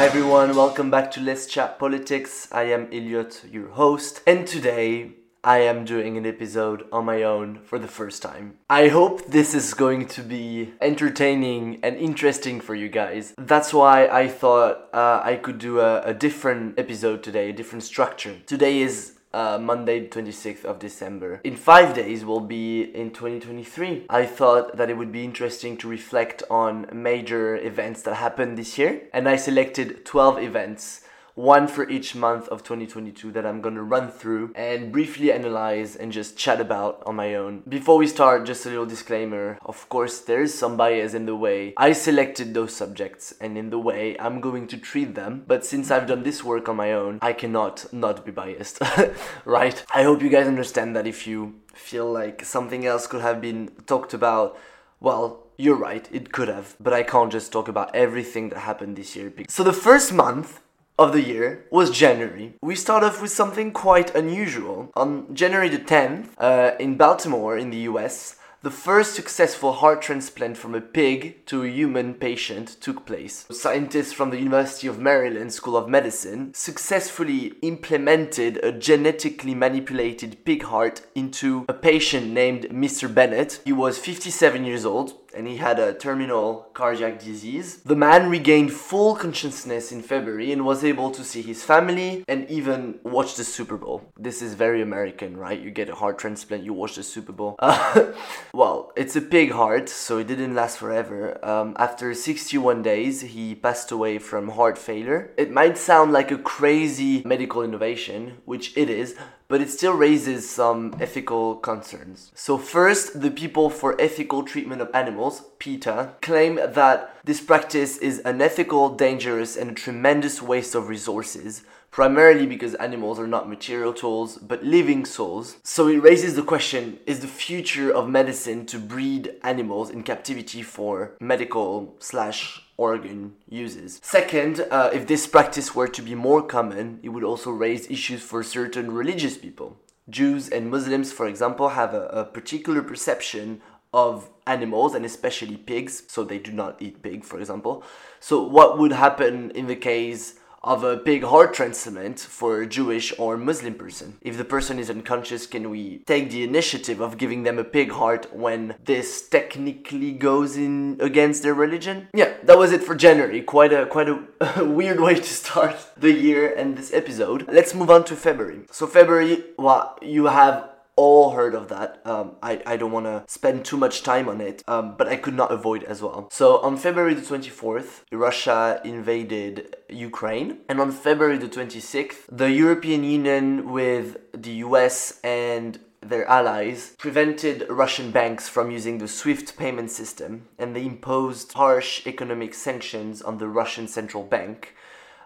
Hi 0.00 0.06
everyone, 0.06 0.56
welcome 0.56 0.90
back 0.90 1.10
to 1.10 1.20
Let's 1.20 1.44
Chat 1.44 1.78
Politics. 1.78 2.48
I 2.50 2.62
am 2.62 2.86
Elliot, 2.86 3.44
your 3.52 3.68
host, 3.68 4.22
and 4.26 4.46
today 4.46 5.10
I 5.44 5.58
am 5.58 5.84
doing 5.84 6.16
an 6.16 6.24
episode 6.24 6.86
on 6.90 7.04
my 7.04 7.22
own 7.22 7.58
for 7.64 7.78
the 7.78 7.86
first 7.86 8.22
time. 8.22 8.54
I 8.70 8.88
hope 8.88 9.26
this 9.26 9.52
is 9.52 9.74
going 9.74 10.06
to 10.06 10.22
be 10.22 10.72
entertaining 10.80 11.80
and 11.82 11.98
interesting 11.98 12.62
for 12.62 12.74
you 12.74 12.88
guys. 12.88 13.34
That's 13.36 13.74
why 13.74 14.06
I 14.06 14.28
thought 14.28 14.88
uh, 14.94 15.20
I 15.22 15.36
could 15.36 15.58
do 15.58 15.80
a, 15.80 16.00
a 16.00 16.14
different 16.14 16.78
episode 16.78 17.22
today, 17.22 17.50
a 17.50 17.52
different 17.52 17.82
structure. 17.82 18.36
Today 18.46 18.80
is 18.80 19.18
uh, 19.32 19.58
Monday, 19.60 20.08
26th 20.08 20.64
of 20.64 20.78
December. 20.78 21.40
In 21.44 21.56
five 21.56 21.94
days, 21.94 22.24
we'll 22.24 22.40
be 22.40 22.82
in 22.82 23.10
2023. 23.10 24.06
I 24.10 24.26
thought 24.26 24.76
that 24.76 24.90
it 24.90 24.96
would 24.96 25.12
be 25.12 25.24
interesting 25.24 25.76
to 25.78 25.88
reflect 25.88 26.42
on 26.50 26.88
major 26.92 27.56
events 27.56 28.02
that 28.02 28.14
happened 28.14 28.58
this 28.58 28.78
year, 28.78 29.02
and 29.12 29.28
I 29.28 29.36
selected 29.36 30.04
12 30.04 30.38
events 30.42 31.02
one 31.34 31.66
for 31.66 31.88
each 31.88 32.14
month 32.14 32.48
of 32.48 32.62
2022 32.62 33.32
that 33.32 33.46
I'm 33.46 33.60
gonna 33.60 33.82
run 33.82 34.10
through 34.10 34.52
and 34.54 34.92
briefly 34.92 35.32
analyze 35.32 35.96
and 35.96 36.12
just 36.12 36.36
chat 36.36 36.60
about 36.60 37.02
on 37.06 37.16
my 37.16 37.34
own. 37.34 37.62
Before 37.68 37.96
we 37.96 38.06
start, 38.06 38.46
just 38.46 38.66
a 38.66 38.68
little 38.68 38.86
disclaimer. 38.86 39.58
Of 39.64 39.88
course, 39.88 40.20
there 40.20 40.42
is 40.42 40.56
some 40.56 40.76
bias 40.76 41.14
in 41.14 41.26
the 41.26 41.36
way 41.36 41.74
I 41.76 41.92
selected 41.92 42.54
those 42.54 42.74
subjects 42.74 43.34
and 43.40 43.56
in 43.56 43.70
the 43.70 43.78
way 43.78 44.16
I'm 44.18 44.40
going 44.40 44.66
to 44.68 44.76
treat 44.76 45.14
them, 45.14 45.44
but 45.46 45.64
since 45.64 45.90
I've 45.90 46.06
done 46.06 46.22
this 46.22 46.44
work 46.44 46.68
on 46.68 46.76
my 46.76 46.92
own, 46.92 47.18
I 47.22 47.32
cannot 47.32 47.92
not 47.92 48.24
be 48.24 48.32
biased, 48.32 48.80
right? 49.44 49.84
I 49.94 50.02
hope 50.02 50.22
you 50.22 50.28
guys 50.28 50.46
understand 50.46 50.94
that 50.96 51.06
if 51.06 51.26
you 51.26 51.60
feel 51.74 52.10
like 52.10 52.44
something 52.44 52.86
else 52.86 53.06
could 53.06 53.22
have 53.22 53.40
been 53.40 53.70
talked 53.86 54.14
about, 54.14 54.58
well, 55.00 55.46
you're 55.56 55.76
right, 55.76 56.08
it 56.10 56.32
could 56.32 56.48
have, 56.48 56.76
but 56.80 56.92
I 56.92 57.02
can't 57.02 57.30
just 57.30 57.52
talk 57.52 57.68
about 57.68 57.94
everything 57.94 58.48
that 58.50 58.60
happened 58.60 58.96
this 58.96 59.14
year. 59.14 59.32
So 59.48 59.62
the 59.62 59.72
first 59.72 60.12
month 60.12 60.60
of 61.00 61.14
the 61.14 61.22
year 61.22 61.64
was 61.70 61.90
January. 61.90 62.52
We 62.60 62.76
start 62.76 63.02
off 63.02 63.22
with 63.22 63.30
something 63.30 63.72
quite 63.72 64.14
unusual. 64.14 64.92
On 64.94 65.34
January 65.34 65.70
the 65.70 65.78
10th, 65.78 66.28
uh, 66.36 66.72
in 66.78 66.98
Baltimore, 66.98 67.56
in 67.56 67.70
the 67.70 67.88
US, 67.90 68.36
the 68.62 68.70
first 68.70 69.14
successful 69.14 69.72
heart 69.72 70.02
transplant 70.02 70.58
from 70.58 70.74
a 70.74 70.82
pig 70.82 71.46
to 71.46 71.64
a 71.64 71.68
human 71.68 72.12
patient 72.12 72.76
took 72.82 73.06
place. 73.06 73.46
Scientists 73.50 74.12
from 74.12 74.28
the 74.28 74.36
University 74.36 74.86
of 74.86 74.98
Maryland 74.98 75.54
School 75.54 75.78
of 75.78 75.88
Medicine 75.88 76.52
successfully 76.52 77.54
implemented 77.62 78.58
a 78.62 78.70
genetically 78.70 79.54
manipulated 79.54 80.44
pig 80.44 80.64
heart 80.64 81.00
into 81.14 81.64
a 81.70 81.72
patient 81.72 82.32
named 82.32 82.64
Mr. 82.64 83.12
Bennett. 83.12 83.62
He 83.64 83.72
was 83.72 83.96
57 83.96 84.66
years 84.66 84.84
old 84.84 85.14
and 85.34 85.46
he 85.46 85.56
had 85.56 85.78
a 85.78 85.94
terminal 85.94 86.70
cardiac 86.74 87.18
disease. 87.18 87.76
The 87.82 87.96
man 87.96 88.30
regained 88.30 88.72
full 88.72 89.14
consciousness 89.14 89.92
in 89.92 90.02
February 90.02 90.52
and 90.52 90.64
was 90.64 90.84
able 90.84 91.10
to 91.12 91.24
see 91.24 91.42
his 91.42 91.62
family 91.62 92.24
and 92.28 92.48
even 92.50 93.00
watch 93.02 93.36
the 93.36 93.44
Super 93.44 93.76
Bowl. 93.76 94.12
This 94.18 94.42
is 94.42 94.54
very 94.54 94.82
American, 94.82 95.36
right? 95.36 95.60
You 95.60 95.70
get 95.70 95.88
a 95.88 95.94
heart 95.94 96.18
transplant, 96.18 96.64
you 96.64 96.72
watch 96.72 96.96
the 96.96 97.02
Super 97.02 97.32
Bowl. 97.32 97.56
Uh, 97.58 98.12
well, 98.54 98.92
it's 98.96 99.16
a 99.16 99.20
pig 99.20 99.52
heart, 99.52 99.88
so 99.88 100.18
it 100.18 100.26
didn't 100.26 100.54
last 100.54 100.78
forever. 100.78 101.42
Um, 101.44 101.76
after 101.78 102.12
61 102.14 102.82
days, 102.82 103.20
he 103.20 103.54
passed 103.54 103.90
away 103.90 104.18
from 104.18 104.50
heart 104.50 104.78
failure. 104.78 105.32
It 105.36 105.50
might 105.50 105.78
sound 105.78 106.12
like 106.12 106.30
a 106.30 106.38
crazy 106.38 107.22
medical 107.24 107.62
innovation, 107.62 108.38
which 108.44 108.76
it 108.76 108.90
is, 108.90 109.16
but 109.50 109.60
it 109.60 109.68
still 109.68 109.92
raises 109.92 110.48
some 110.48 110.94
ethical 111.00 111.56
concerns. 111.56 112.30
So, 112.34 112.56
first, 112.56 113.20
the 113.20 113.32
People 113.32 113.68
for 113.68 114.00
Ethical 114.00 114.44
Treatment 114.44 114.80
of 114.80 114.88
Animals, 114.94 115.42
PETA, 115.58 116.14
claim 116.22 116.54
that 116.54 117.16
this 117.24 117.40
practice 117.40 117.98
is 117.98 118.22
unethical, 118.24 118.94
dangerous, 118.94 119.56
and 119.56 119.72
a 119.72 119.74
tremendous 119.74 120.40
waste 120.40 120.74
of 120.76 120.88
resources 120.88 121.64
primarily 121.90 122.46
because 122.46 122.74
animals 122.76 123.18
are 123.18 123.26
not 123.26 123.48
material 123.48 123.92
tools 123.92 124.38
but 124.38 124.62
living 124.62 125.04
souls. 125.04 125.56
So 125.62 125.88
it 125.88 125.98
raises 125.98 126.36
the 126.36 126.42
question 126.42 126.98
is 127.06 127.20
the 127.20 127.26
future 127.26 127.92
of 127.92 128.08
medicine 128.08 128.66
to 128.66 128.78
breed 128.78 129.34
animals 129.42 129.90
in 129.90 130.02
captivity 130.02 130.62
for 130.62 131.16
medical 131.20 131.96
slash 131.98 132.62
organ 132.80 133.34
uses. 133.46 134.00
Second, 134.02 134.66
uh, 134.70 134.88
if 134.92 135.06
this 135.06 135.26
practice 135.26 135.74
were 135.74 135.86
to 135.88 136.00
be 136.00 136.14
more 136.14 136.42
common, 136.42 136.98
it 137.02 137.10
would 137.10 137.22
also 137.22 137.50
raise 137.50 137.90
issues 137.90 138.22
for 138.22 138.42
certain 138.42 138.90
religious 138.90 139.36
people. 139.36 139.76
Jews 140.08 140.48
and 140.48 140.70
Muslims, 140.70 141.12
for 141.12 141.26
example, 141.28 141.68
have 141.80 141.92
a, 141.92 142.06
a 142.06 142.24
particular 142.24 142.82
perception 142.82 143.60
of 143.92 144.30
animals 144.46 144.94
and 144.94 145.04
especially 145.04 145.58
pigs, 145.58 146.04
so 146.08 146.24
they 146.24 146.38
do 146.38 146.52
not 146.52 146.80
eat 146.80 147.02
pig, 147.02 147.22
for 147.22 147.38
example. 147.38 147.84
So, 148.18 148.42
what 148.42 148.78
would 148.78 148.92
happen 148.92 149.50
in 149.50 149.66
the 149.66 149.76
case 149.76 150.39
of 150.62 150.84
a 150.84 150.96
pig 150.96 151.24
heart 151.24 151.54
transplant 151.54 152.20
for 152.20 152.60
a 152.60 152.66
Jewish 152.66 153.12
or 153.18 153.36
Muslim 153.36 153.74
person. 153.74 154.18
If 154.20 154.36
the 154.36 154.44
person 154.44 154.78
is 154.78 154.90
unconscious, 154.90 155.46
can 155.46 155.70
we 155.70 155.98
take 156.06 156.30
the 156.30 156.44
initiative 156.44 157.00
of 157.00 157.18
giving 157.18 157.42
them 157.42 157.58
a 157.58 157.64
pig 157.64 157.92
heart 157.92 158.34
when 158.34 158.74
this 158.84 159.28
technically 159.28 160.12
goes 160.12 160.56
in 160.56 160.98
against 161.00 161.42
their 161.42 161.54
religion? 161.54 162.08
Yeah, 162.14 162.34
that 162.44 162.58
was 162.58 162.72
it 162.72 162.82
for 162.82 162.94
January. 162.94 163.40
Quite 163.42 163.72
a 163.72 163.86
quite 163.86 164.08
a, 164.08 164.22
a 164.56 164.64
weird 164.80 165.00
way 165.00 165.14
to 165.14 165.22
start 165.22 165.76
the 165.96 166.12
year 166.12 166.52
and 166.52 166.76
this 166.76 166.92
episode. 166.92 167.46
Let's 167.48 167.74
move 167.74 167.90
on 167.90 168.04
to 168.04 168.16
February. 168.16 168.60
So 168.70 168.86
February, 168.86 169.44
well, 169.58 169.98
you 170.02 170.26
have 170.26 170.69
all 171.00 171.30
heard 171.30 171.54
of 171.54 171.68
that. 171.68 172.02
Um, 172.04 172.36
I, 172.42 172.52
I 172.66 172.76
don't 172.76 172.92
want 172.92 173.06
to 173.06 173.24
spend 173.26 173.64
too 173.64 173.78
much 173.78 174.02
time 174.02 174.28
on 174.28 174.40
it, 174.42 174.62
um, 174.68 174.96
but 174.98 175.08
I 175.08 175.16
could 175.16 175.34
not 175.34 175.50
avoid 175.50 175.82
as 175.84 176.02
well. 176.02 176.28
So 176.30 176.58
on 176.58 176.76
February 176.76 177.14
the 177.14 177.22
24th, 177.22 178.02
Russia 178.12 178.80
invaded 178.84 179.76
Ukraine, 179.88 180.58
and 180.68 180.78
on 180.78 180.92
February 180.92 181.38
the 181.38 181.48
26th, 181.48 182.26
the 182.30 182.50
European 182.50 183.02
Union 183.02 183.72
with 183.72 184.18
the 184.32 184.54
US 184.66 185.20
and 185.24 185.78
their 186.02 186.26
allies 186.26 186.94
prevented 186.98 187.66
Russian 187.68 188.10
banks 188.10 188.48
from 188.48 188.70
using 188.70 188.98
the 188.98 189.08
SWIFT 189.08 189.56
payment 189.56 189.90
system 189.90 190.48
and 190.58 190.74
they 190.74 190.84
imposed 190.84 191.52
harsh 191.52 192.06
economic 192.06 192.52
sanctions 192.54 193.20
on 193.22 193.38
the 193.38 193.48
Russian 193.48 193.86
central 193.86 194.22
bank 194.22 194.74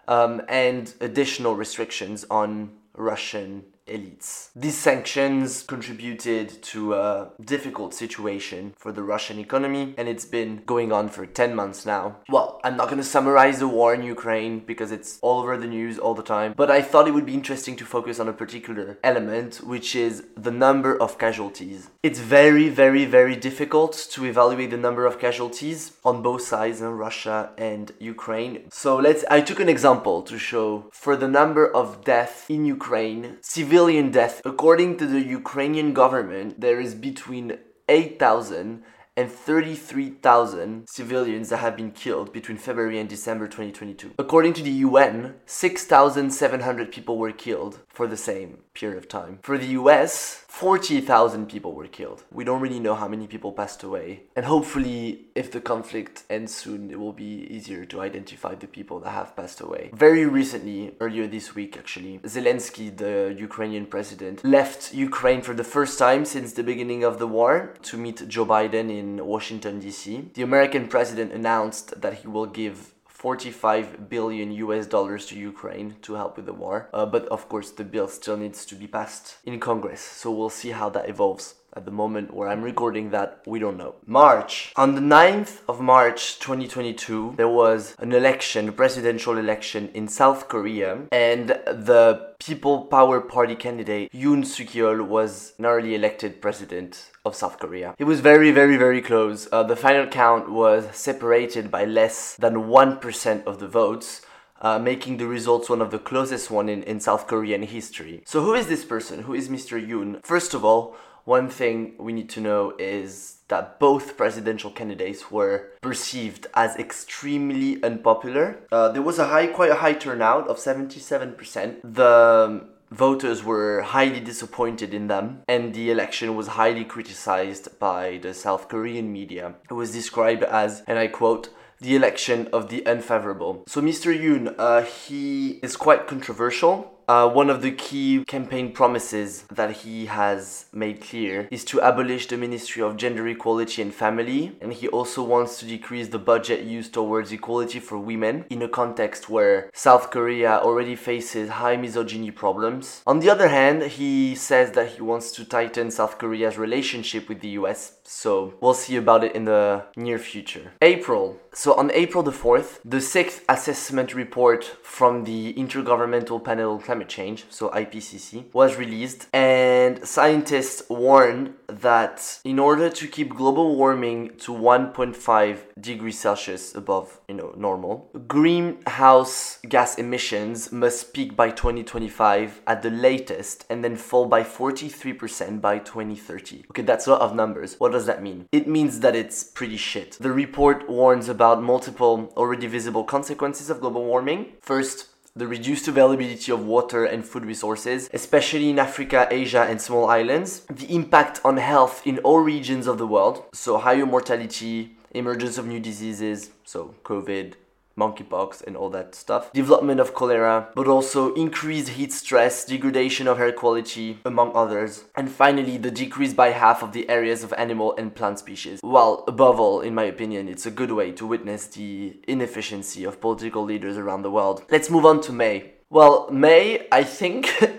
um, 0.08 0.42
and 0.48 0.94
additional 1.00 1.54
restrictions 1.54 2.24
on 2.28 2.72
Russian 2.96 3.64
elites. 3.86 4.50
These 4.56 4.78
sanctions 4.78 5.62
contributed 5.62 6.62
to 6.74 6.94
a 6.94 7.30
difficult 7.44 7.94
situation 7.94 8.74
for 8.78 8.92
the 8.92 9.02
Russian 9.02 9.38
economy 9.38 9.94
and 9.98 10.08
it's 10.08 10.24
been 10.24 10.62
going 10.64 10.92
on 10.92 11.08
for 11.08 11.26
10 11.26 11.54
months 11.54 11.84
now. 11.84 12.16
Well, 12.28 12.60
I'm 12.64 12.76
not 12.76 12.86
going 12.86 12.98
to 12.98 13.04
summarize 13.04 13.58
the 13.58 13.68
war 13.68 13.94
in 13.94 14.02
Ukraine 14.02 14.60
because 14.60 14.90
it's 14.90 15.18
all 15.20 15.40
over 15.40 15.56
the 15.56 15.66
news 15.66 15.98
all 15.98 16.14
the 16.14 16.22
time, 16.22 16.54
but 16.56 16.70
I 16.70 16.80
thought 16.82 17.08
it 17.08 17.14
would 17.14 17.26
be 17.26 17.34
interesting 17.34 17.76
to 17.76 17.84
focus 17.84 18.18
on 18.18 18.28
a 18.28 18.32
particular 18.32 18.98
element, 19.02 19.56
which 19.56 19.94
is 19.94 20.24
the 20.36 20.50
number 20.50 20.96
of 21.00 21.18
casualties. 21.18 21.90
It's 22.02 22.18
very, 22.18 22.68
very, 22.68 23.04
very 23.04 23.36
difficult 23.36 23.92
to 24.12 24.24
evaluate 24.24 24.70
the 24.70 24.76
number 24.76 25.04
of 25.06 25.18
casualties 25.18 25.92
on 26.04 26.22
both 26.22 26.42
sides 26.42 26.80
in 26.80 26.88
Russia 26.88 27.50
and 27.58 27.92
Ukraine. 27.98 28.70
So 28.70 28.96
let's 28.96 29.24
I 29.30 29.40
took 29.40 29.60
an 29.60 29.68
example 29.68 30.22
to 30.22 30.38
show 30.38 30.90
for 30.92 31.16
the 31.16 31.28
number 31.28 31.64
of 31.80 32.04
deaths 32.04 32.44
in 32.48 32.64
Ukraine, 32.64 33.38
civil 33.42 33.73
civilian 33.74 34.12
death. 34.12 34.40
According 34.44 34.98
to 34.98 35.06
the 35.14 35.20
Ukrainian 35.20 35.94
government, 35.94 36.60
there 36.60 36.78
is 36.78 36.94
between 36.94 37.58
8,000 37.88 38.84
and 39.16 39.30
33,000 39.30 40.86
civilians 40.88 41.48
that 41.50 41.58
have 41.58 41.76
been 41.76 41.92
killed 41.92 42.32
between 42.32 42.58
February 42.58 42.98
and 42.98 43.08
December 43.08 43.46
2022. 43.46 44.12
According 44.18 44.54
to 44.54 44.62
the 44.62 44.70
UN, 44.88 45.34
6,700 45.46 46.90
people 46.90 47.18
were 47.18 47.32
killed 47.32 47.78
for 47.88 48.06
the 48.08 48.16
same 48.16 48.58
period 48.74 48.98
of 48.98 49.08
time. 49.08 49.38
For 49.42 49.56
the 49.56 49.78
US, 49.80 50.44
40,000 50.48 51.48
people 51.48 51.72
were 51.74 51.86
killed. 51.86 52.24
We 52.32 52.44
don't 52.44 52.60
really 52.60 52.80
know 52.80 52.94
how 52.94 53.08
many 53.08 53.26
people 53.26 53.52
passed 53.52 53.82
away. 53.82 54.22
And 54.36 54.46
hopefully, 54.46 55.26
if 55.34 55.50
the 55.50 55.60
conflict 55.60 56.24
ends 56.28 56.54
soon, 56.54 56.90
it 56.90 56.98
will 56.98 57.12
be 57.12 57.46
easier 57.56 57.84
to 57.86 58.00
identify 58.00 58.54
the 58.54 58.66
people 58.66 59.00
that 59.00 59.10
have 59.10 59.36
passed 59.36 59.60
away. 59.60 59.90
Very 59.92 60.26
recently, 60.26 60.94
earlier 61.00 61.26
this 61.26 61.54
week 61.54 61.76
actually, 61.76 62.18
Zelensky, 62.20 62.96
the 62.96 63.34
Ukrainian 63.38 63.86
president, 63.86 64.44
left 64.44 64.94
Ukraine 64.94 65.42
for 65.42 65.54
the 65.54 65.68
first 65.76 65.98
time 65.98 66.24
since 66.24 66.52
the 66.52 66.62
beginning 66.72 67.02
of 67.04 67.18
the 67.18 67.26
war 67.26 67.74
to 67.82 67.96
meet 67.96 68.28
Joe 68.28 68.46
Biden 68.46 68.88
in 69.00 69.03
Washington, 69.24 69.80
D.C. 69.80 70.30
The 70.34 70.42
American 70.42 70.88
president 70.88 71.32
announced 71.32 72.00
that 72.00 72.14
he 72.20 72.28
will 72.28 72.46
give 72.46 72.94
45 73.24 74.10
billion 74.10 74.52
US 74.52 74.86
dollars 74.86 75.24
to 75.26 75.38
Ukraine 75.38 75.96
to 76.02 76.12
help 76.12 76.36
with 76.36 76.44
the 76.44 76.52
war. 76.52 76.90
Uh, 76.92 77.06
but 77.06 77.24
of 77.28 77.48
course, 77.48 77.70
the 77.70 77.82
bill 77.82 78.06
still 78.06 78.36
needs 78.36 78.66
to 78.66 78.74
be 78.74 78.86
passed 78.86 79.38
in 79.44 79.58
Congress. 79.60 80.02
So 80.02 80.30
we'll 80.30 80.50
see 80.50 80.72
how 80.72 80.90
that 80.90 81.08
evolves. 81.08 81.54
At 81.76 81.84
the 81.84 81.90
moment 81.90 82.32
where 82.32 82.48
I'm 82.48 82.62
recording 82.62 83.10
that, 83.10 83.42
we 83.46 83.58
don't 83.58 83.76
know. 83.76 83.96
March. 84.06 84.72
On 84.76 84.94
the 84.94 85.00
9th 85.00 85.58
of 85.68 85.80
March 85.80 86.38
2022, 86.38 87.34
there 87.36 87.48
was 87.48 87.96
an 87.98 88.12
election, 88.12 88.68
a 88.68 88.72
presidential 88.72 89.36
election 89.38 89.90
in 89.92 90.06
South 90.06 90.48
Korea, 90.48 91.00
and 91.10 91.48
the 91.48 92.34
People 92.38 92.82
Power 92.84 93.20
Party 93.20 93.56
candidate 93.56 94.12
Yoon 94.12 94.46
Suk 94.46 94.68
Yeol 94.68 95.04
was 95.04 95.54
narrowly 95.58 95.96
elected 95.96 96.40
president 96.40 97.10
of 97.24 97.34
South 97.34 97.58
Korea. 97.58 97.96
It 97.98 98.04
was 98.04 98.20
very, 98.20 98.52
very, 98.52 98.76
very 98.76 99.02
close. 99.02 99.48
Uh, 99.50 99.64
the 99.64 99.74
final 99.74 100.06
count 100.06 100.50
was 100.50 100.94
separated 100.94 101.72
by 101.72 101.84
less 101.84 102.36
than 102.36 102.54
1% 102.54 103.44
of 103.46 103.58
the 103.58 103.68
votes. 103.68 104.22
uh, 104.60 104.78
making 104.78 105.18
the 105.18 105.26
results 105.26 105.68
one 105.68 105.82
of 105.82 105.90
the 105.90 105.98
closest 105.98 106.50
one 106.50 106.68
in, 106.70 106.82
in 106.84 106.98
South 106.98 107.26
Korean 107.26 107.62
history. 107.62 108.22
So 108.24 108.40
who 108.40 108.54
is 108.54 108.66
this 108.66 108.84
person? 108.84 109.24
Who 109.24 109.34
is 109.34 109.50
Mr. 109.50 109.74
Yoon? 109.78 110.24
First 110.24 110.54
of 110.54 110.64
all, 110.64 110.96
one 111.24 111.48
thing 111.48 111.94
we 111.98 112.12
need 112.12 112.28
to 112.30 112.40
know 112.40 112.74
is 112.78 113.38
that 113.48 113.78
both 113.78 114.16
presidential 114.16 114.70
candidates 114.70 115.30
were 115.30 115.70
perceived 115.80 116.46
as 116.54 116.76
extremely 116.76 117.82
unpopular. 117.82 118.58
Uh, 118.70 118.88
there 118.88 119.02
was 119.02 119.18
a 119.18 119.28
high, 119.28 119.46
quite 119.46 119.70
a 119.70 119.76
high 119.76 119.92
turnout 119.92 120.48
of 120.48 120.56
77%. 120.58 121.80
The 121.82 122.66
voters 122.90 123.42
were 123.42 123.82
highly 123.82 124.20
disappointed 124.20 124.94
in 124.94 125.08
them, 125.08 125.42
and 125.48 125.74
the 125.74 125.90
election 125.90 126.36
was 126.36 126.48
highly 126.48 126.84
criticized 126.84 127.78
by 127.78 128.18
the 128.22 128.32
South 128.32 128.68
Korean 128.68 129.12
media. 129.12 129.54
It 129.70 129.74
was 129.74 129.92
described 129.92 130.42
as, 130.42 130.82
and 130.86 130.98
I 130.98 131.08
quote, 131.08 131.48
the 131.80 131.96
election 131.96 132.48
of 132.52 132.68
the 132.68 132.86
unfavorable. 132.86 133.64
So 133.66 133.82
Mr. 133.82 134.16
Yoon, 134.16 134.54
uh, 134.58 134.82
he 134.82 135.58
is 135.62 135.76
quite 135.76 136.06
controversial 136.06 136.94
uh, 137.08 137.28
one 137.28 137.50
of 137.50 137.62
the 137.62 137.72
key 137.72 138.24
campaign 138.26 138.72
promises 138.72 139.42
that 139.50 139.78
he 139.78 140.06
has 140.06 140.66
made 140.72 141.00
clear 141.00 141.48
is 141.50 141.64
to 141.66 141.78
abolish 141.78 142.26
the 142.26 142.36
Ministry 142.36 142.82
of 142.82 142.96
Gender 142.96 143.26
Equality 143.28 143.82
and 143.82 143.94
Family, 143.94 144.56
and 144.60 144.72
he 144.72 144.88
also 144.88 145.22
wants 145.22 145.58
to 145.58 145.66
decrease 145.66 146.08
the 146.08 146.18
budget 146.18 146.64
used 146.64 146.94
towards 146.94 147.32
equality 147.32 147.80
for 147.80 147.98
women 147.98 148.44
in 148.50 148.62
a 148.62 148.68
context 148.68 149.28
where 149.28 149.70
South 149.74 150.10
Korea 150.10 150.58
already 150.58 150.96
faces 150.96 151.50
high 151.50 151.76
misogyny 151.76 152.30
problems. 152.30 153.02
On 153.06 153.20
the 153.20 153.30
other 153.30 153.48
hand, 153.48 153.82
he 153.82 154.34
says 154.34 154.72
that 154.72 154.92
he 154.92 155.02
wants 155.02 155.32
to 155.32 155.44
tighten 155.44 155.90
South 155.90 156.18
Korea's 156.18 156.58
relationship 156.58 157.28
with 157.28 157.40
the 157.40 157.50
US, 157.60 157.98
so 158.04 158.54
we'll 158.60 158.74
see 158.74 158.96
about 158.96 159.24
it 159.24 159.34
in 159.34 159.44
the 159.44 159.84
near 159.96 160.18
future. 160.18 160.72
April. 160.82 161.40
So 161.52 161.74
on 161.74 161.90
April 161.92 162.22
the 162.22 162.32
4th, 162.32 162.80
the 162.84 163.00
sixth 163.00 163.44
assessment 163.48 164.14
report 164.14 164.64
from 164.82 165.24
the 165.24 165.54
Intergovernmental 165.54 166.42
Panel 166.42 166.78
Climate 166.94 167.08
Change, 167.08 167.46
so 167.50 167.70
IPCC, 167.70 168.54
was 168.54 168.76
released, 168.76 169.26
and 169.32 170.06
scientists 170.06 170.80
warned 170.88 171.54
that 171.66 172.38
in 172.44 172.60
order 172.60 172.88
to 172.88 173.08
keep 173.08 173.34
global 173.34 173.74
warming 173.74 174.30
to 174.38 174.52
1.5 174.52 175.58
degrees 175.80 176.20
Celsius 176.20 176.72
above, 176.72 177.18
you 177.26 177.34
know, 177.34 177.52
normal, 177.56 178.10
greenhouse 178.28 179.58
gas 179.68 179.98
emissions 179.98 180.70
must 180.70 181.12
peak 181.12 181.34
by 181.34 181.50
2025 181.50 182.62
at 182.68 182.82
the 182.82 182.90
latest 182.90 183.66
and 183.68 183.82
then 183.82 183.96
fall 183.96 184.26
by 184.26 184.44
43% 184.44 185.60
by 185.60 185.78
2030. 185.78 186.66
Okay, 186.70 186.82
that's 186.82 187.08
a 187.08 187.10
lot 187.10 187.22
of 187.22 187.34
numbers. 187.34 187.74
What 187.80 187.90
does 187.90 188.06
that 188.06 188.22
mean? 188.22 188.46
It 188.52 188.68
means 188.68 189.00
that 189.00 189.16
it's 189.16 189.42
pretty 189.42 189.78
shit. 189.78 190.16
The 190.20 190.30
report 190.30 190.88
warns 190.88 191.28
about 191.28 191.60
multiple 191.60 192.32
already 192.36 192.68
visible 192.68 193.02
consequences 193.02 193.68
of 193.68 193.80
global 193.80 194.04
warming. 194.04 194.52
First, 194.60 195.08
the 195.36 195.48
reduced 195.48 195.88
availability 195.88 196.52
of 196.52 196.64
water 196.64 197.04
and 197.04 197.24
food 197.24 197.44
resources, 197.44 198.08
especially 198.12 198.70
in 198.70 198.78
Africa, 198.78 199.26
Asia, 199.32 199.66
and 199.68 199.80
small 199.80 200.08
islands, 200.08 200.60
the 200.70 200.94
impact 200.94 201.40
on 201.44 201.56
health 201.56 202.06
in 202.06 202.18
all 202.18 202.38
regions 202.38 202.86
of 202.86 202.98
the 202.98 203.06
world, 203.06 203.42
so 203.52 203.78
higher 203.78 204.06
mortality, 204.06 204.96
emergence 205.10 205.58
of 205.58 205.66
new 205.66 205.80
diseases, 205.80 206.50
so 206.64 206.94
COVID, 207.02 207.54
monkeypox 207.96 208.62
and 208.66 208.76
all 208.76 208.90
that 208.90 209.14
stuff, 209.14 209.52
development 209.52 210.00
of 210.00 210.14
cholera, 210.14 210.68
but 210.74 210.88
also 210.88 211.34
increased 211.34 211.90
heat 211.90 212.12
stress, 212.12 212.64
degradation 212.64 213.28
of 213.28 213.40
air 213.40 213.52
quality, 213.52 214.18
among 214.24 214.54
others, 214.54 215.04
and 215.14 215.30
finally 215.30 215.76
the 215.76 215.90
decrease 215.90 216.32
by 216.32 216.50
half 216.50 216.82
of 216.82 216.92
the 216.92 217.08
areas 217.08 217.42
of 217.44 217.52
animal 217.54 217.94
and 217.96 218.14
plant 218.14 218.38
species. 218.38 218.80
Well, 218.82 219.24
above 219.26 219.60
all, 219.60 219.80
in 219.80 219.94
my 219.94 220.04
opinion, 220.04 220.48
it's 220.48 220.66
a 220.66 220.70
good 220.70 220.92
way 220.92 221.12
to 221.12 221.26
witness 221.26 221.66
the 221.66 222.18
inefficiency 222.26 223.04
of 223.04 223.20
political 223.20 223.62
leaders 223.62 223.96
around 223.96 224.22
the 224.22 224.30
world. 224.30 224.64
Let's 224.70 224.90
move 224.90 225.06
on 225.06 225.20
to 225.22 225.32
May. 225.32 225.74
Well, 225.90 226.28
May, 226.30 226.88
I 226.90 227.04
think 227.04 227.52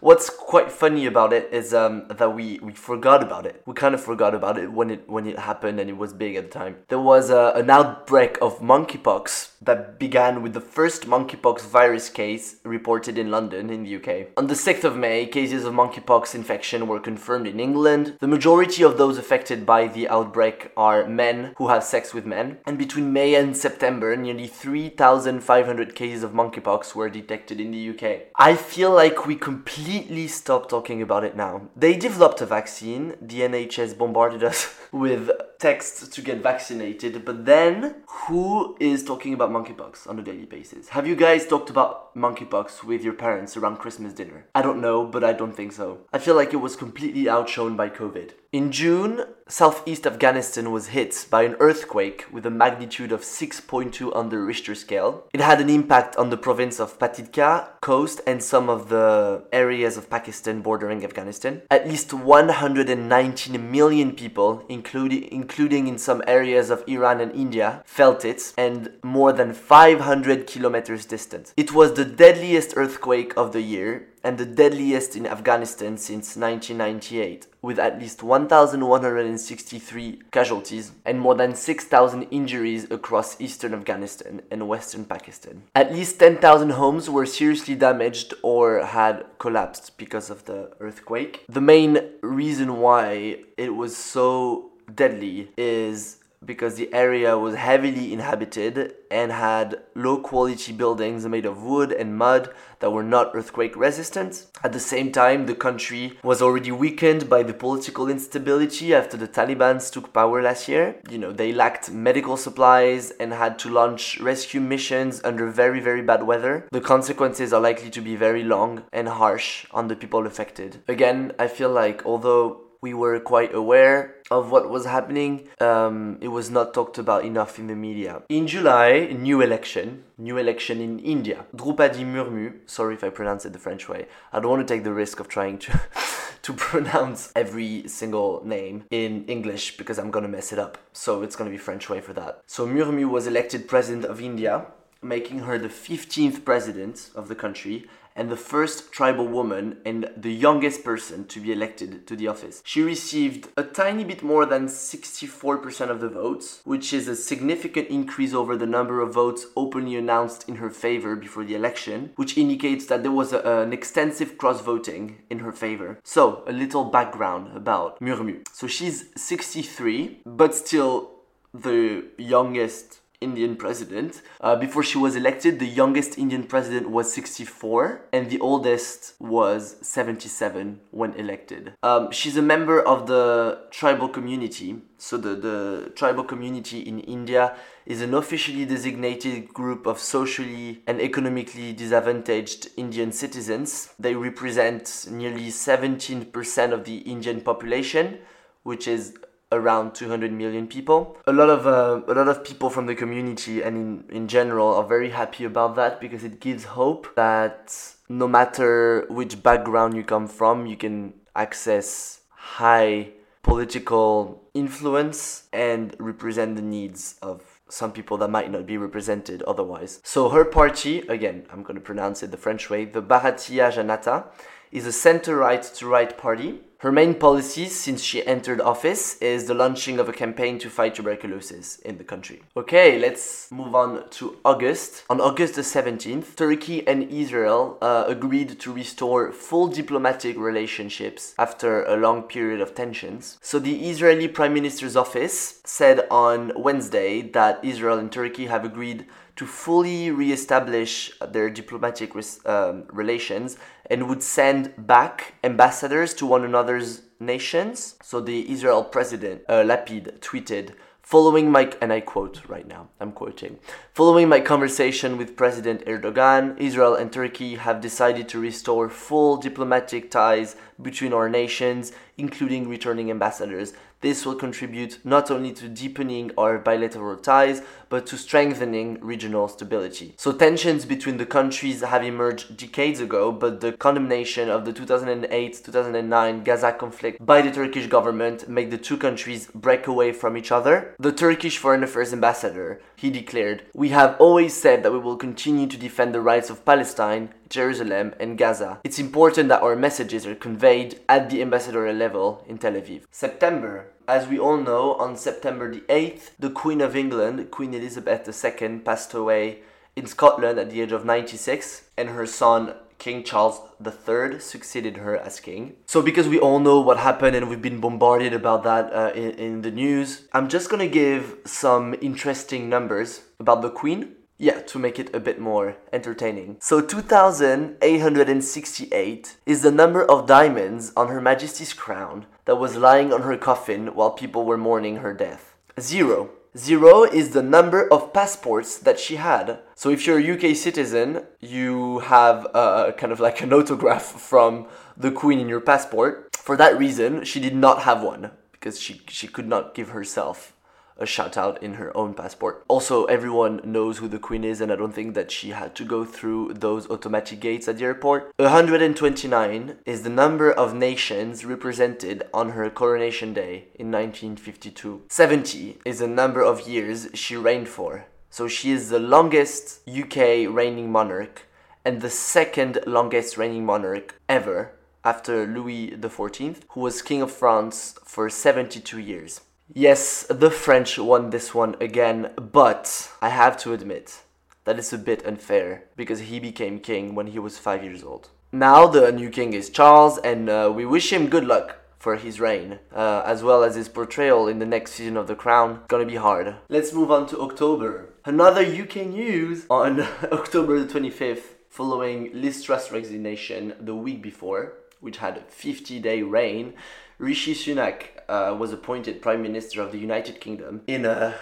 what's 0.00 0.30
quite 0.30 0.72
funny 0.72 1.06
about 1.06 1.32
it 1.32 1.48
is 1.52 1.72
um, 1.72 2.06
that 2.08 2.34
we, 2.34 2.58
we 2.60 2.72
forgot 2.72 3.22
about 3.22 3.46
it. 3.46 3.62
We 3.66 3.74
kind 3.74 3.94
of 3.94 4.02
forgot 4.02 4.34
about 4.34 4.58
it 4.58 4.72
when 4.72 4.90
it 4.90 5.08
when 5.08 5.26
it 5.26 5.38
happened 5.38 5.78
and 5.78 5.88
it 5.88 5.96
was 5.96 6.12
big 6.12 6.36
at 6.36 6.50
the 6.50 6.58
time. 6.58 6.76
There 6.88 7.00
was 7.00 7.30
uh, 7.30 7.52
an 7.54 7.70
outbreak 7.70 8.38
of 8.42 8.58
monkeypox 8.60 9.50
that 9.62 9.98
began 9.98 10.42
with 10.42 10.54
the 10.54 10.60
first 10.60 11.06
monkeypox 11.06 11.60
virus 11.60 12.08
case 12.08 12.56
reported 12.64 13.18
in 13.18 13.30
London 13.30 13.68
in 13.68 13.84
the 13.84 13.96
UK. 13.96 14.28
On 14.36 14.46
the 14.46 14.54
6th 14.54 14.84
of 14.84 14.96
May, 14.96 15.26
cases 15.26 15.64
of 15.64 15.74
monkeypox 15.74 16.34
infection 16.34 16.86
were 16.86 16.98
confirmed 16.98 17.46
in 17.46 17.60
England. 17.60 18.16
The 18.20 18.26
majority 18.26 18.82
of 18.82 18.96
those 18.96 19.18
affected 19.18 19.66
by 19.66 19.86
the 19.86 20.08
outbreak 20.08 20.72
are 20.76 21.06
men 21.06 21.52
who 21.58 21.68
have 21.68 21.84
sex 21.84 22.14
with 22.14 22.24
men. 22.24 22.58
And 22.64 22.78
between 22.78 23.12
May 23.12 23.34
and 23.34 23.54
September, 23.54 24.16
nearly 24.16 24.46
3,500 24.46 25.94
cases 25.94 26.22
of 26.22 26.32
monkeypox 26.32 26.94
were 26.94 27.10
detected 27.10 27.60
in 27.60 27.70
the 27.70 27.90
UK. 27.90 28.28
I 28.36 28.56
feel 28.56 28.92
like 28.92 29.26
we 29.26 29.36
completely 29.36 29.89
stopped 30.28 30.70
talking 30.70 31.02
about 31.02 31.24
it 31.24 31.36
now. 31.36 31.68
They 31.76 31.96
developed 31.96 32.40
a 32.40 32.46
vaccine, 32.46 33.16
the 33.20 33.40
NHS 33.40 33.96
bombarded 33.96 34.44
us 34.44 34.79
with 34.92 35.30
texts 35.60 36.08
to 36.08 36.22
get 36.22 36.42
vaccinated, 36.42 37.24
but 37.24 37.44
then 37.44 37.96
who 38.06 38.76
is 38.80 39.04
talking 39.04 39.34
about 39.34 39.50
monkeypox 39.50 40.08
on 40.08 40.18
a 40.18 40.22
daily 40.22 40.46
basis? 40.46 40.88
Have 40.88 41.06
you 41.06 41.14
guys 41.14 41.46
talked 41.46 41.70
about 41.70 42.14
monkeypox 42.16 42.82
with 42.82 43.04
your 43.04 43.12
parents 43.12 43.56
around 43.56 43.76
Christmas 43.76 44.14
dinner? 44.14 44.46
I 44.54 44.62
don't 44.62 44.80
know, 44.80 45.04
but 45.04 45.22
I 45.22 45.32
don't 45.32 45.54
think 45.54 45.72
so. 45.72 45.98
I 46.12 46.18
feel 46.18 46.34
like 46.34 46.52
it 46.52 46.56
was 46.56 46.76
completely 46.76 47.28
outshone 47.28 47.76
by 47.76 47.90
COVID. 47.90 48.32
In 48.52 48.72
June, 48.72 49.26
southeast 49.46 50.08
Afghanistan 50.08 50.72
was 50.72 50.88
hit 50.88 51.26
by 51.30 51.42
an 51.42 51.54
earthquake 51.60 52.24
with 52.32 52.44
a 52.46 52.50
magnitude 52.50 53.12
of 53.12 53.20
6.2 53.20 54.14
on 54.16 54.28
the 54.28 54.38
Richter 54.38 54.74
scale. 54.74 55.28
It 55.32 55.40
had 55.40 55.60
an 55.60 55.70
impact 55.70 56.16
on 56.16 56.30
the 56.30 56.36
province 56.36 56.80
of 56.80 56.98
Paktika 56.98 57.68
Khost 57.80 58.20
and 58.26 58.42
some 58.42 58.68
of 58.68 58.88
the 58.88 59.44
areas 59.52 59.96
of 59.96 60.10
Pakistan 60.10 60.62
bordering 60.62 61.04
Afghanistan. 61.04 61.62
At 61.70 61.86
least 61.86 62.12
119 62.12 63.70
million 63.70 64.16
people, 64.16 64.64
including 64.68 64.79
including 64.82 65.86
in 65.86 65.98
some 65.98 66.22
areas 66.26 66.70
of 66.70 66.84
Iran 66.86 67.20
and 67.20 67.32
India, 67.32 67.82
felt 67.84 68.24
it 68.24 68.52
and 68.56 68.90
more 69.02 69.32
than 69.32 69.52
500 69.52 70.46
kilometers 70.46 71.06
distant. 71.06 71.52
It 71.56 71.72
was 71.72 71.94
the 71.94 72.04
deadliest 72.04 72.74
earthquake 72.76 73.32
of 73.36 73.52
the 73.52 73.62
year 73.62 74.08
and 74.22 74.38
the 74.38 74.44
deadliest 74.44 75.16
in 75.16 75.26
Afghanistan 75.26 75.96
since 75.96 76.36
1998, 76.36 77.46
with 77.62 77.78
at 77.78 77.98
least 77.98 78.22
1,163 78.22 80.18
casualties 80.30 80.92
and 81.04 81.18
more 81.18 81.34
than 81.34 81.54
6,000 81.54 82.22
injuries 82.24 82.90
across 82.90 83.40
eastern 83.40 83.72
Afghanistan 83.74 84.42
and 84.50 84.68
western 84.68 85.04
Pakistan. 85.04 85.62
At 85.74 85.92
least 85.92 86.18
10,000 86.18 86.70
homes 86.70 87.08
were 87.08 87.26
seriously 87.26 87.74
damaged 87.74 88.34
or 88.42 88.84
had 88.84 89.24
collapsed 89.38 89.96
because 89.96 90.30
of 90.30 90.44
the 90.44 90.70
earthquake. 90.80 91.44
The 91.48 91.60
main 91.60 91.98
reason 92.22 92.78
why 92.78 93.38
it 93.56 93.74
was 93.74 93.96
so 93.96 94.69
deadly 94.94 95.50
is 95.56 96.20
because 96.44 96.76
the 96.76 96.92
area 96.94 97.36
was 97.38 97.54
heavily 97.54 98.12
inhabited 98.12 98.94
and 99.10 99.30
had 99.30 99.78
low 99.94 100.16
quality 100.16 100.72
buildings 100.72 101.26
made 101.26 101.44
of 101.44 101.62
wood 101.62 101.92
and 101.92 102.16
mud 102.16 102.50
that 102.78 102.90
were 102.90 103.02
not 103.02 103.30
earthquake 103.34 103.76
resistant. 103.76 104.46
At 104.64 104.72
the 104.72 104.80
same 104.80 105.12
time, 105.12 105.44
the 105.44 105.54
country 105.54 106.18
was 106.24 106.40
already 106.40 106.72
weakened 106.72 107.28
by 107.28 107.42
the 107.42 107.52
political 107.52 108.08
instability 108.08 108.94
after 108.94 109.18
the 109.18 109.28
Taliban 109.28 109.78
took 109.90 110.14
power 110.14 110.42
last 110.42 110.66
year. 110.66 110.96
You 111.10 111.18
know, 111.18 111.32
they 111.32 111.52
lacked 111.52 111.90
medical 111.90 112.38
supplies 112.38 113.10
and 113.20 113.32
had 113.34 113.58
to 113.60 113.68
launch 113.68 114.18
rescue 114.20 114.60
missions 114.60 115.20
under 115.22 115.50
very, 115.50 115.80
very 115.80 116.02
bad 116.02 116.22
weather. 116.22 116.66
The 116.72 116.80
consequences 116.80 117.52
are 117.52 117.60
likely 117.60 117.90
to 117.90 118.00
be 118.00 118.16
very 118.16 118.44
long 118.44 118.84
and 118.92 119.08
harsh 119.08 119.66
on 119.72 119.88
the 119.88 119.96
people 119.96 120.26
affected. 120.26 120.82
Again, 120.88 121.32
I 121.38 121.48
feel 121.48 121.70
like 121.70 122.06
although 122.06 122.69
we 122.80 122.94
were 122.94 123.20
quite 123.20 123.54
aware 123.54 124.16
of 124.30 124.50
what 124.50 124.70
was 124.70 124.86
happening. 124.86 125.48
Um, 125.60 126.18
it 126.20 126.28
was 126.28 126.50
not 126.50 126.72
talked 126.72 126.98
about 126.98 127.24
enough 127.24 127.58
in 127.58 127.66
the 127.66 127.74
media. 127.74 128.22
In 128.28 128.46
July, 128.46 129.14
new 129.18 129.40
election, 129.42 130.04
new 130.16 130.38
election 130.38 130.80
in 130.80 130.98
India. 131.00 131.44
Droupadi 131.54 132.04
Murmu, 132.04 132.54
sorry 132.66 132.94
if 132.94 133.04
I 133.04 133.10
pronounce 133.10 133.44
it 133.44 133.52
the 133.52 133.58
French 133.58 133.88
way. 133.88 134.06
I 134.32 134.40
don't 134.40 134.50
want 134.50 134.66
to 134.66 134.74
take 134.74 134.84
the 134.84 134.92
risk 134.92 135.20
of 135.20 135.28
trying 135.28 135.58
to 135.58 135.80
to 136.42 136.52
pronounce 136.54 137.32
every 137.36 137.86
single 137.86 138.42
name 138.44 138.84
in 138.90 139.24
English 139.26 139.76
because 139.76 139.98
I'm 139.98 140.10
gonna 140.10 140.28
mess 140.28 140.52
it 140.52 140.58
up. 140.58 140.78
So 140.92 141.22
it's 141.22 141.36
gonna 141.36 141.50
be 141.50 141.58
French 141.58 141.90
way 141.90 142.00
for 142.00 142.12
that. 142.14 142.40
So 142.46 142.66
Murmu 142.66 143.10
was 143.10 143.26
elected 143.26 143.68
president 143.68 144.06
of 144.06 144.20
India, 144.20 144.66
making 145.02 145.40
her 145.40 145.58
the 145.58 145.68
15th 145.68 146.44
president 146.44 147.10
of 147.14 147.28
the 147.28 147.34
country 147.34 147.86
and 148.16 148.28
the 148.28 148.36
first 148.36 148.92
tribal 148.92 149.26
woman 149.26 149.78
and 149.84 150.10
the 150.16 150.32
youngest 150.32 150.84
person 150.84 151.26
to 151.26 151.40
be 151.40 151.52
elected 151.52 152.06
to 152.06 152.16
the 152.16 152.28
office. 152.28 152.62
She 152.64 152.82
received 152.82 153.48
a 153.56 153.62
tiny 153.62 154.04
bit 154.04 154.22
more 154.22 154.44
than 154.46 154.66
64% 154.66 155.88
of 155.88 156.00
the 156.00 156.08
votes, 156.08 156.60
which 156.64 156.92
is 156.92 157.08
a 157.08 157.16
significant 157.16 157.88
increase 157.88 158.34
over 158.34 158.56
the 158.56 158.66
number 158.66 159.00
of 159.00 159.14
votes 159.14 159.46
openly 159.56 159.96
announced 159.96 160.48
in 160.48 160.56
her 160.56 160.70
favor 160.70 161.16
before 161.16 161.44
the 161.44 161.54
election, 161.54 162.10
which 162.16 162.36
indicates 162.36 162.86
that 162.86 163.02
there 163.02 163.12
was 163.12 163.32
a, 163.32 163.40
an 163.62 163.72
extensive 163.72 164.36
cross 164.36 164.60
voting 164.60 165.22
in 165.30 165.38
her 165.40 165.52
favor. 165.52 165.98
So, 166.02 166.44
a 166.46 166.52
little 166.52 166.84
background 166.84 167.56
about 167.56 168.00
Murmu. 168.00 168.46
So, 168.52 168.66
she's 168.66 169.06
63, 169.16 170.20
but 170.26 170.54
still 170.54 171.10
the 171.52 172.04
youngest 172.16 172.99
Indian 173.20 173.54
president. 173.56 174.22
Uh, 174.40 174.56
before 174.56 174.82
she 174.82 174.96
was 174.96 175.14
elected, 175.14 175.58
the 175.58 175.66
youngest 175.66 176.16
Indian 176.18 176.44
president 176.44 176.90
was 176.90 177.12
64, 177.12 178.06
and 178.12 178.30
the 178.30 178.40
oldest 178.40 179.14
was 179.20 179.76
77 179.82 180.80
when 180.90 181.12
elected. 181.14 181.74
Um, 181.82 182.10
she's 182.10 182.36
a 182.36 182.42
member 182.42 182.80
of 182.80 183.06
the 183.06 183.66
tribal 183.70 184.08
community. 184.08 184.82
So, 184.96 185.16
the, 185.16 185.34
the 185.34 185.92
tribal 185.94 186.24
community 186.24 186.80
in 186.80 187.00
India 187.00 187.56
is 187.86 188.00
an 188.00 188.14
officially 188.14 188.64
designated 188.64 189.52
group 189.52 189.86
of 189.86 189.98
socially 189.98 190.82
and 190.86 191.00
economically 191.00 191.72
disadvantaged 191.72 192.68
Indian 192.76 193.12
citizens. 193.12 193.92
They 193.98 194.14
represent 194.14 195.06
nearly 195.10 195.48
17% 195.48 196.72
of 196.72 196.84
the 196.84 196.98
Indian 196.98 197.40
population, 197.40 198.18
which 198.62 198.86
is 198.86 199.14
around 199.52 199.94
200 199.94 200.32
million 200.32 200.66
people. 200.66 201.18
A 201.26 201.32
lot 201.32 201.50
of 201.50 201.66
uh, 201.66 202.02
a 202.06 202.14
lot 202.14 202.28
of 202.28 202.44
people 202.44 202.70
from 202.70 202.86
the 202.86 202.94
community 202.94 203.62
and 203.62 203.76
in, 203.76 204.16
in 204.16 204.28
general 204.28 204.74
are 204.74 204.84
very 204.84 205.10
happy 205.10 205.44
about 205.44 205.76
that 205.76 206.00
because 206.00 206.24
it 206.24 206.40
gives 206.40 206.64
hope 206.64 207.14
that 207.16 207.74
no 208.08 208.28
matter 208.28 209.06
which 209.08 209.42
background 209.42 209.94
you 209.94 210.04
come 210.04 210.26
from, 210.26 210.66
you 210.66 210.76
can 210.76 211.14
access 211.34 212.20
high 212.30 213.08
political 213.42 214.42
influence 214.54 215.44
and 215.52 215.96
represent 215.98 216.56
the 216.56 216.62
needs 216.62 217.16
of 217.22 217.60
some 217.68 217.92
people 217.92 218.16
that 218.18 218.28
might 218.28 218.50
not 218.50 218.66
be 218.66 218.76
represented 218.76 219.42
otherwise. 219.42 220.00
So 220.04 220.28
her 220.30 220.44
party, 220.44 221.00
again, 221.08 221.46
I'm 221.50 221.62
going 221.62 221.76
to 221.76 221.80
pronounce 221.80 222.22
it 222.22 222.30
the 222.30 222.36
French 222.36 222.68
way, 222.68 222.84
the 222.84 223.02
Bharatiya 223.02 223.72
Janata, 223.72 224.26
is 224.72 224.86
a 224.86 224.92
center 224.92 225.36
right 225.36 225.62
to 225.62 225.86
right 225.86 226.16
party 226.16 226.60
her 226.80 226.90
main 226.90 227.14
policies 227.14 227.78
since 227.78 228.02
she 228.02 228.26
entered 228.26 228.58
office 228.58 229.18
is 229.18 229.44
the 229.44 229.52
launching 229.52 229.98
of 229.98 230.08
a 230.08 230.14
campaign 230.14 230.58
to 230.58 230.70
fight 230.70 230.94
tuberculosis 230.94 231.78
in 231.80 231.98
the 231.98 232.04
country. 232.04 232.40
Okay, 232.56 232.98
let's 232.98 233.52
move 233.52 233.74
on 233.74 234.08
to 234.08 234.38
August. 234.46 235.04
On 235.10 235.20
August 235.20 235.56
the 235.56 235.60
17th, 235.60 236.36
Turkey 236.36 236.86
and 236.88 237.02
Israel 237.10 237.76
uh, 237.82 238.04
agreed 238.06 238.58
to 238.60 238.72
restore 238.72 239.30
full 239.30 239.68
diplomatic 239.68 240.38
relationships 240.38 241.34
after 241.38 241.84
a 241.84 241.98
long 241.98 242.22
period 242.22 242.62
of 242.62 242.74
tensions. 242.74 243.36
So 243.42 243.58
the 243.58 243.90
Israeli 243.90 244.26
Prime 244.28 244.54
Minister's 244.54 244.96
office 244.96 245.60
said 245.66 246.06
on 246.10 246.50
Wednesday 246.56 247.20
that 247.20 247.62
Israel 247.62 247.98
and 247.98 248.10
Turkey 248.10 248.46
have 248.46 248.64
agreed 248.64 249.04
to 249.36 249.46
fully 249.46 250.10
re-establish 250.10 251.12
their 251.28 251.50
diplomatic 251.50 252.12
um, 252.46 252.84
relations 252.88 253.56
and 253.88 254.08
would 254.08 254.22
send 254.22 254.74
back 254.86 255.34
ambassadors 255.44 256.14
to 256.14 256.26
one 256.26 256.44
another's 256.44 257.02
nations. 257.18 257.96
So 258.02 258.20
the 258.20 258.50
Israel 258.50 258.84
president 258.84 259.42
uh, 259.48 259.62
Lapid 259.62 260.20
tweeted, 260.20 260.74
Following 261.02 261.50
my, 261.50 261.72
and 261.80 261.92
I 261.92 261.98
quote 262.00 262.40
right 262.46 262.68
now, 262.68 262.88
I'm 263.00 263.10
quoting, 263.10 263.58
following 263.94 264.28
my 264.28 264.38
conversation 264.38 265.18
with 265.18 265.36
President 265.36 265.84
Erdogan, 265.84 266.56
Israel 266.56 266.94
and 266.94 267.12
Turkey 267.12 267.56
have 267.56 267.80
decided 267.80 268.28
to 268.28 268.38
restore 268.38 268.88
full 268.88 269.36
diplomatic 269.36 270.12
ties 270.12 270.54
between 270.80 271.12
our 271.12 271.28
nations, 271.28 271.90
including 272.16 272.68
returning 272.68 273.10
ambassadors. 273.10 273.72
This 274.02 274.24
will 274.24 274.36
contribute 274.36 275.04
not 275.04 275.32
only 275.32 275.52
to 275.54 275.68
deepening 275.68 276.30
our 276.38 276.58
bilateral 276.58 277.16
ties, 277.16 277.62
but 277.90 278.06
to 278.06 278.16
strengthening 278.16 278.98
regional 279.02 279.48
stability. 279.48 280.14
So, 280.16 280.32
tensions 280.32 280.86
between 280.86 281.18
the 281.18 281.26
countries 281.26 281.82
have 281.82 282.02
emerged 282.02 282.56
decades 282.56 283.00
ago, 283.00 283.30
but 283.30 283.60
the 283.60 283.72
condemnation 283.72 284.48
of 284.48 284.64
the 284.64 284.72
2008 284.72 285.62
2009 285.62 286.44
Gaza 286.44 286.72
conflict 286.72 287.24
by 287.24 287.42
the 287.42 287.50
Turkish 287.50 287.88
government 287.88 288.48
made 288.48 288.70
the 288.70 288.78
two 288.78 288.96
countries 288.96 289.50
break 289.54 289.86
away 289.86 290.12
from 290.12 290.36
each 290.38 290.50
other. 290.50 290.94
The 290.98 291.12
Turkish 291.12 291.58
Foreign 291.58 291.84
Affairs 291.84 292.14
ambassador 292.14 292.80
he 292.96 293.10
declared, 293.10 293.64
We 293.74 293.90
have 293.90 294.16
always 294.18 294.54
said 294.54 294.82
that 294.82 294.92
we 294.92 294.98
will 294.98 295.16
continue 295.16 295.66
to 295.66 295.76
defend 295.76 296.14
the 296.14 296.20
rights 296.20 296.50
of 296.50 296.64
Palestine 296.64 297.34
Jerusalem, 297.50 298.14
and 298.18 298.38
Gaza. 298.38 298.80
It's 298.84 298.98
important 298.98 299.48
that 299.48 299.60
our 299.60 299.76
messages 299.76 300.24
are 300.24 300.36
conveyed 300.36 301.00
at 301.08 301.28
the 301.28 301.42
ambassadorial 301.42 301.96
level 301.96 302.44
in 302.48 302.58
Tel 302.58 302.72
Aviv. 302.72 303.02
September. 303.10 303.88
As 304.10 304.26
we 304.26 304.40
all 304.40 304.56
know, 304.56 304.94
on 304.94 305.16
September 305.16 305.72
the 305.72 305.82
8th, 305.82 306.30
the 306.36 306.50
Queen 306.50 306.80
of 306.80 306.96
England, 306.96 307.48
Queen 307.52 307.72
Elizabeth 307.72 308.26
II, 308.26 308.80
passed 308.80 309.14
away 309.14 309.60
in 309.94 310.06
Scotland 310.06 310.58
at 310.58 310.68
the 310.68 310.80
age 310.80 310.90
of 310.90 311.04
96, 311.04 311.84
and 311.96 312.08
her 312.08 312.26
son 312.26 312.74
King 312.98 313.22
Charles 313.22 313.60
III 313.80 314.40
succeeded 314.40 314.96
her 314.96 315.16
as 315.16 315.38
king. 315.38 315.76
So, 315.86 316.02
because 316.02 316.26
we 316.26 316.40
all 316.40 316.58
know 316.58 316.80
what 316.80 316.96
happened 316.98 317.36
and 317.36 317.48
we've 317.48 317.62
been 317.62 317.80
bombarded 317.80 318.32
about 318.32 318.64
that 318.64 318.92
uh, 318.92 319.12
in, 319.14 319.30
in 319.30 319.62
the 319.62 319.70
news, 319.70 320.26
I'm 320.32 320.48
just 320.48 320.70
gonna 320.70 320.88
give 320.88 321.36
some 321.46 321.94
interesting 322.02 322.68
numbers 322.68 323.20
about 323.38 323.62
the 323.62 323.70
Queen 323.70 324.16
yeah, 324.40 324.60
to 324.62 324.78
make 324.78 324.98
it 324.98 325.14
a 325.14 325.20
bit 325.20 325.38
more 325.38 325.76
entertaining. 325.92 326.56
So 326.60 326.80
2868 326.80 329.36
is 329.44 329.60
the 329.60 329.70
number 329.70 330.02
of 330.02 330.26
diamonds 330.26 330.94
on 330.96 331.08
Her 331.08 331.20
Majesty's 331.20 331.74
crown 331.74 332.24
that 332.46 332.56
was 332.56 332.74
lying 332.74 333.12
on 333.12 333.20
her 333.22 333.36
coffin 333.36 333.88
while 333.88 334.12
people 334.12 334.46
were 334.46 334.56
mourning 334.56 334.96
her 334.96 335.12
death. 335.12 335.54
Zero. 335.78 336.30
Zero 336.56 337.04
is 337.04 337.30
the 337.30 337.42
number 337.42 337.86
of 337.92 338.14
passports 338.14 338.78
that 338.78 338.98
she 338.98 339.16
had. 339.16 339.58
So 339.74 339.90
if 339.90 340.06
you're 340.06 340.18
a 340.18 340.34
UK 340.34 340.56
citizen, 340.56 341.26
you 341.38 341.98
have 341.98 342.46
uh, 342.54 342.92
kind 342.92 343.12
of 343.12 343.20
like 343.20 343.42
an 343.42 343.52
autograph 343.52 344.04
from 344.04 344.66
the 344.96 345.12
Queen 345.12 345.38
in 345.38 345.50
your 345.50 345.60
passport. 345.60 346.34
For 346.34 346.56
that 346.56 346.78
reason, 346.78 347.24
she 347.24 347.40
did 347.40 347.54
not 347.54 347.82
have 347.82 348.02
one 348.02 348.30
because 348.52 348.80
she, 348.80 349.02
she 349.06 349.28
could 349.28 349.46
not 349.46 349.74
give 349.74 349.90
herself 349.90 350.54
a 351.00 351.06
shout 351.06 351.36
out 351.36 351.62
in 351.62 351.74
her 351.74 351.96
own 351.96 352.14
passport. 352.14 352.62
Also, 352.68 353.04
everyone 353.06 353.60
knows 353.64 353.98
who 353.98 354.08
the 354.08 354.18
queen 354.18 354.44
is, 354.44 354.60
and 354.60 354.70
I 354.70 354.76
don't 354.76 354.94
think 354.94 355.14
that 355.14 355.30
she 355.30 355.50
had 355.50 355.74
to 355.76 355.84
go 355.84 356.04
through 356.04 356.54
those 356.54 356.88
automatic 356.90 357.40
gates 357.40 357.66
at 357.66 357.78
the 357.78 357.84
airport. 357.84 358.32
129 358.36 359.76
is 359.86 360.02
the 360.02 360.10
number 360.10 360.52
of 360.52 360.74
nations 360.74 361.44
represented 361.44 362.22
on 362.32 362.50
her 362.50 362.68
coronation 362.70 363.32
day 363.32 363.68
in 363.74 363.90
1952. 363.90 365.02
70 365.08 365.78
is 365.84 365.98
the 365.98 366.06
number 366.06 366.42
of 366.42 366.68
years 366.68 367.08
she 367.14 367.36
reigned 367.36 367.68
for. 367.68 368.04
So 368.28 368.46
she 368.46 368.70
is 368.70 368.90
the 368.90 369.00
longest 369.00 369.80
UK 369.88 370.46
reigning 370.48 370.92
monarch 370.92 371.46
and 371.84 372.00
the 372.00 372.10
second 372.10 372.78
longest 372.86 373.36
reigning 373.36 373.64
monarch 373.64 374.14
ever 374.28 374.72
after 375.04 375.46
Louis 375.46 375.90
XIV, 375.92 376.56
who 376.70 376.80
was 376.80 377.02
King 377.02 377.22
of 377.22 377.32
France 377.32 377.98
for 378.04 378.28
72 378.28 378.98
years. 378.98 379.40
Yes, 379.72 380.26
the 380.28 380.50
French 380.50 380.98
won 380.98 381.30
this 381.30 381.54
one 381.54 381.76
again, 381.80 382.32
but 382.36 383.12
I 383.22 383.28
have 383.28 383.56
to 383.58 383.72
admit 383.72 384.22
that 384.64 384.78
it's 384.78 384.92
a 384.92 384.98
bit 384.98 385.24
unfair 385.24 385.84
because 385.96 386.20
he 386.20 386.40
became 386.40 386.80
king 386.80 387.14
when 387.14 387.28
he 387.28 387.38
was 387.38 387.58
five 387.58 387.84
years 387.84 388.02
old. 388.02 388.30
Now 388.50 388.88
the 388.88 389.12
new 389.12 389.30
king 389.30 389.52
is 389.52 389.70
Charles, 389.70 390.18
and 390.18 390.50
uh, 390.50 390.72
we 390.74 390.84
wish 390.84 391.12
him 391.12 391.28
good 391.28 391.44
luck 391.44 391.76
for 391.98 392.16
his 392.16 392.40
reign, 392.40 392.80
uh, 392.92 393.22
as 393.24 393.44
well 393.44 393.62
as 393.62 393.76
his 393.76 393.88
portrayal 393.88 394.48
in 394.48 394.58
the 394.58 394.66
next 394.66 394.92
season 394.92 395.16
of 395.16 395.28
The 395.28 395.36
Crown. 395.36 395.82
Gonna 395.86 396.04
be 396.04 396.16
hard. 396.16 396.56
Let's 396.68 396.92
move 396.92 397.12
on 397.12 397.28
to 397.28 397.40
October. 397.40 398.08
Another 398.24 398.62
UK 398.62 399.06
news 399.06 399.66
on 399.70 400.00
October 400.32 400.80
the 400.80 400.92
25th, 400.92 401.54
following 401.68 402.30
Liz 402.34 402.64
Truss' 402.64 402.90
resignation 402.90 403.74
the 403.78 403.94
week 403.94 404.20
before, 404.20 404.72
which 404.98 405.18
had 405.18 405.36
a 405.36 405.42
50 405.42 406.00
day 406.00 406.22
reign. 406.22 406.74
Rishi 407.20 407.54
Sunak 407.54 408.04
uh, 408.30 408.56
was 408.58 408.72
appointed 408.72 409.20
Prime 409.20 409.42
Minister 409.42 409.82
of 409.82 409.92
the 409.92 409.98
United 409.98 410.40
Kingdom 410.40 410.80
in 410.86 411.04
a 411.04 411.34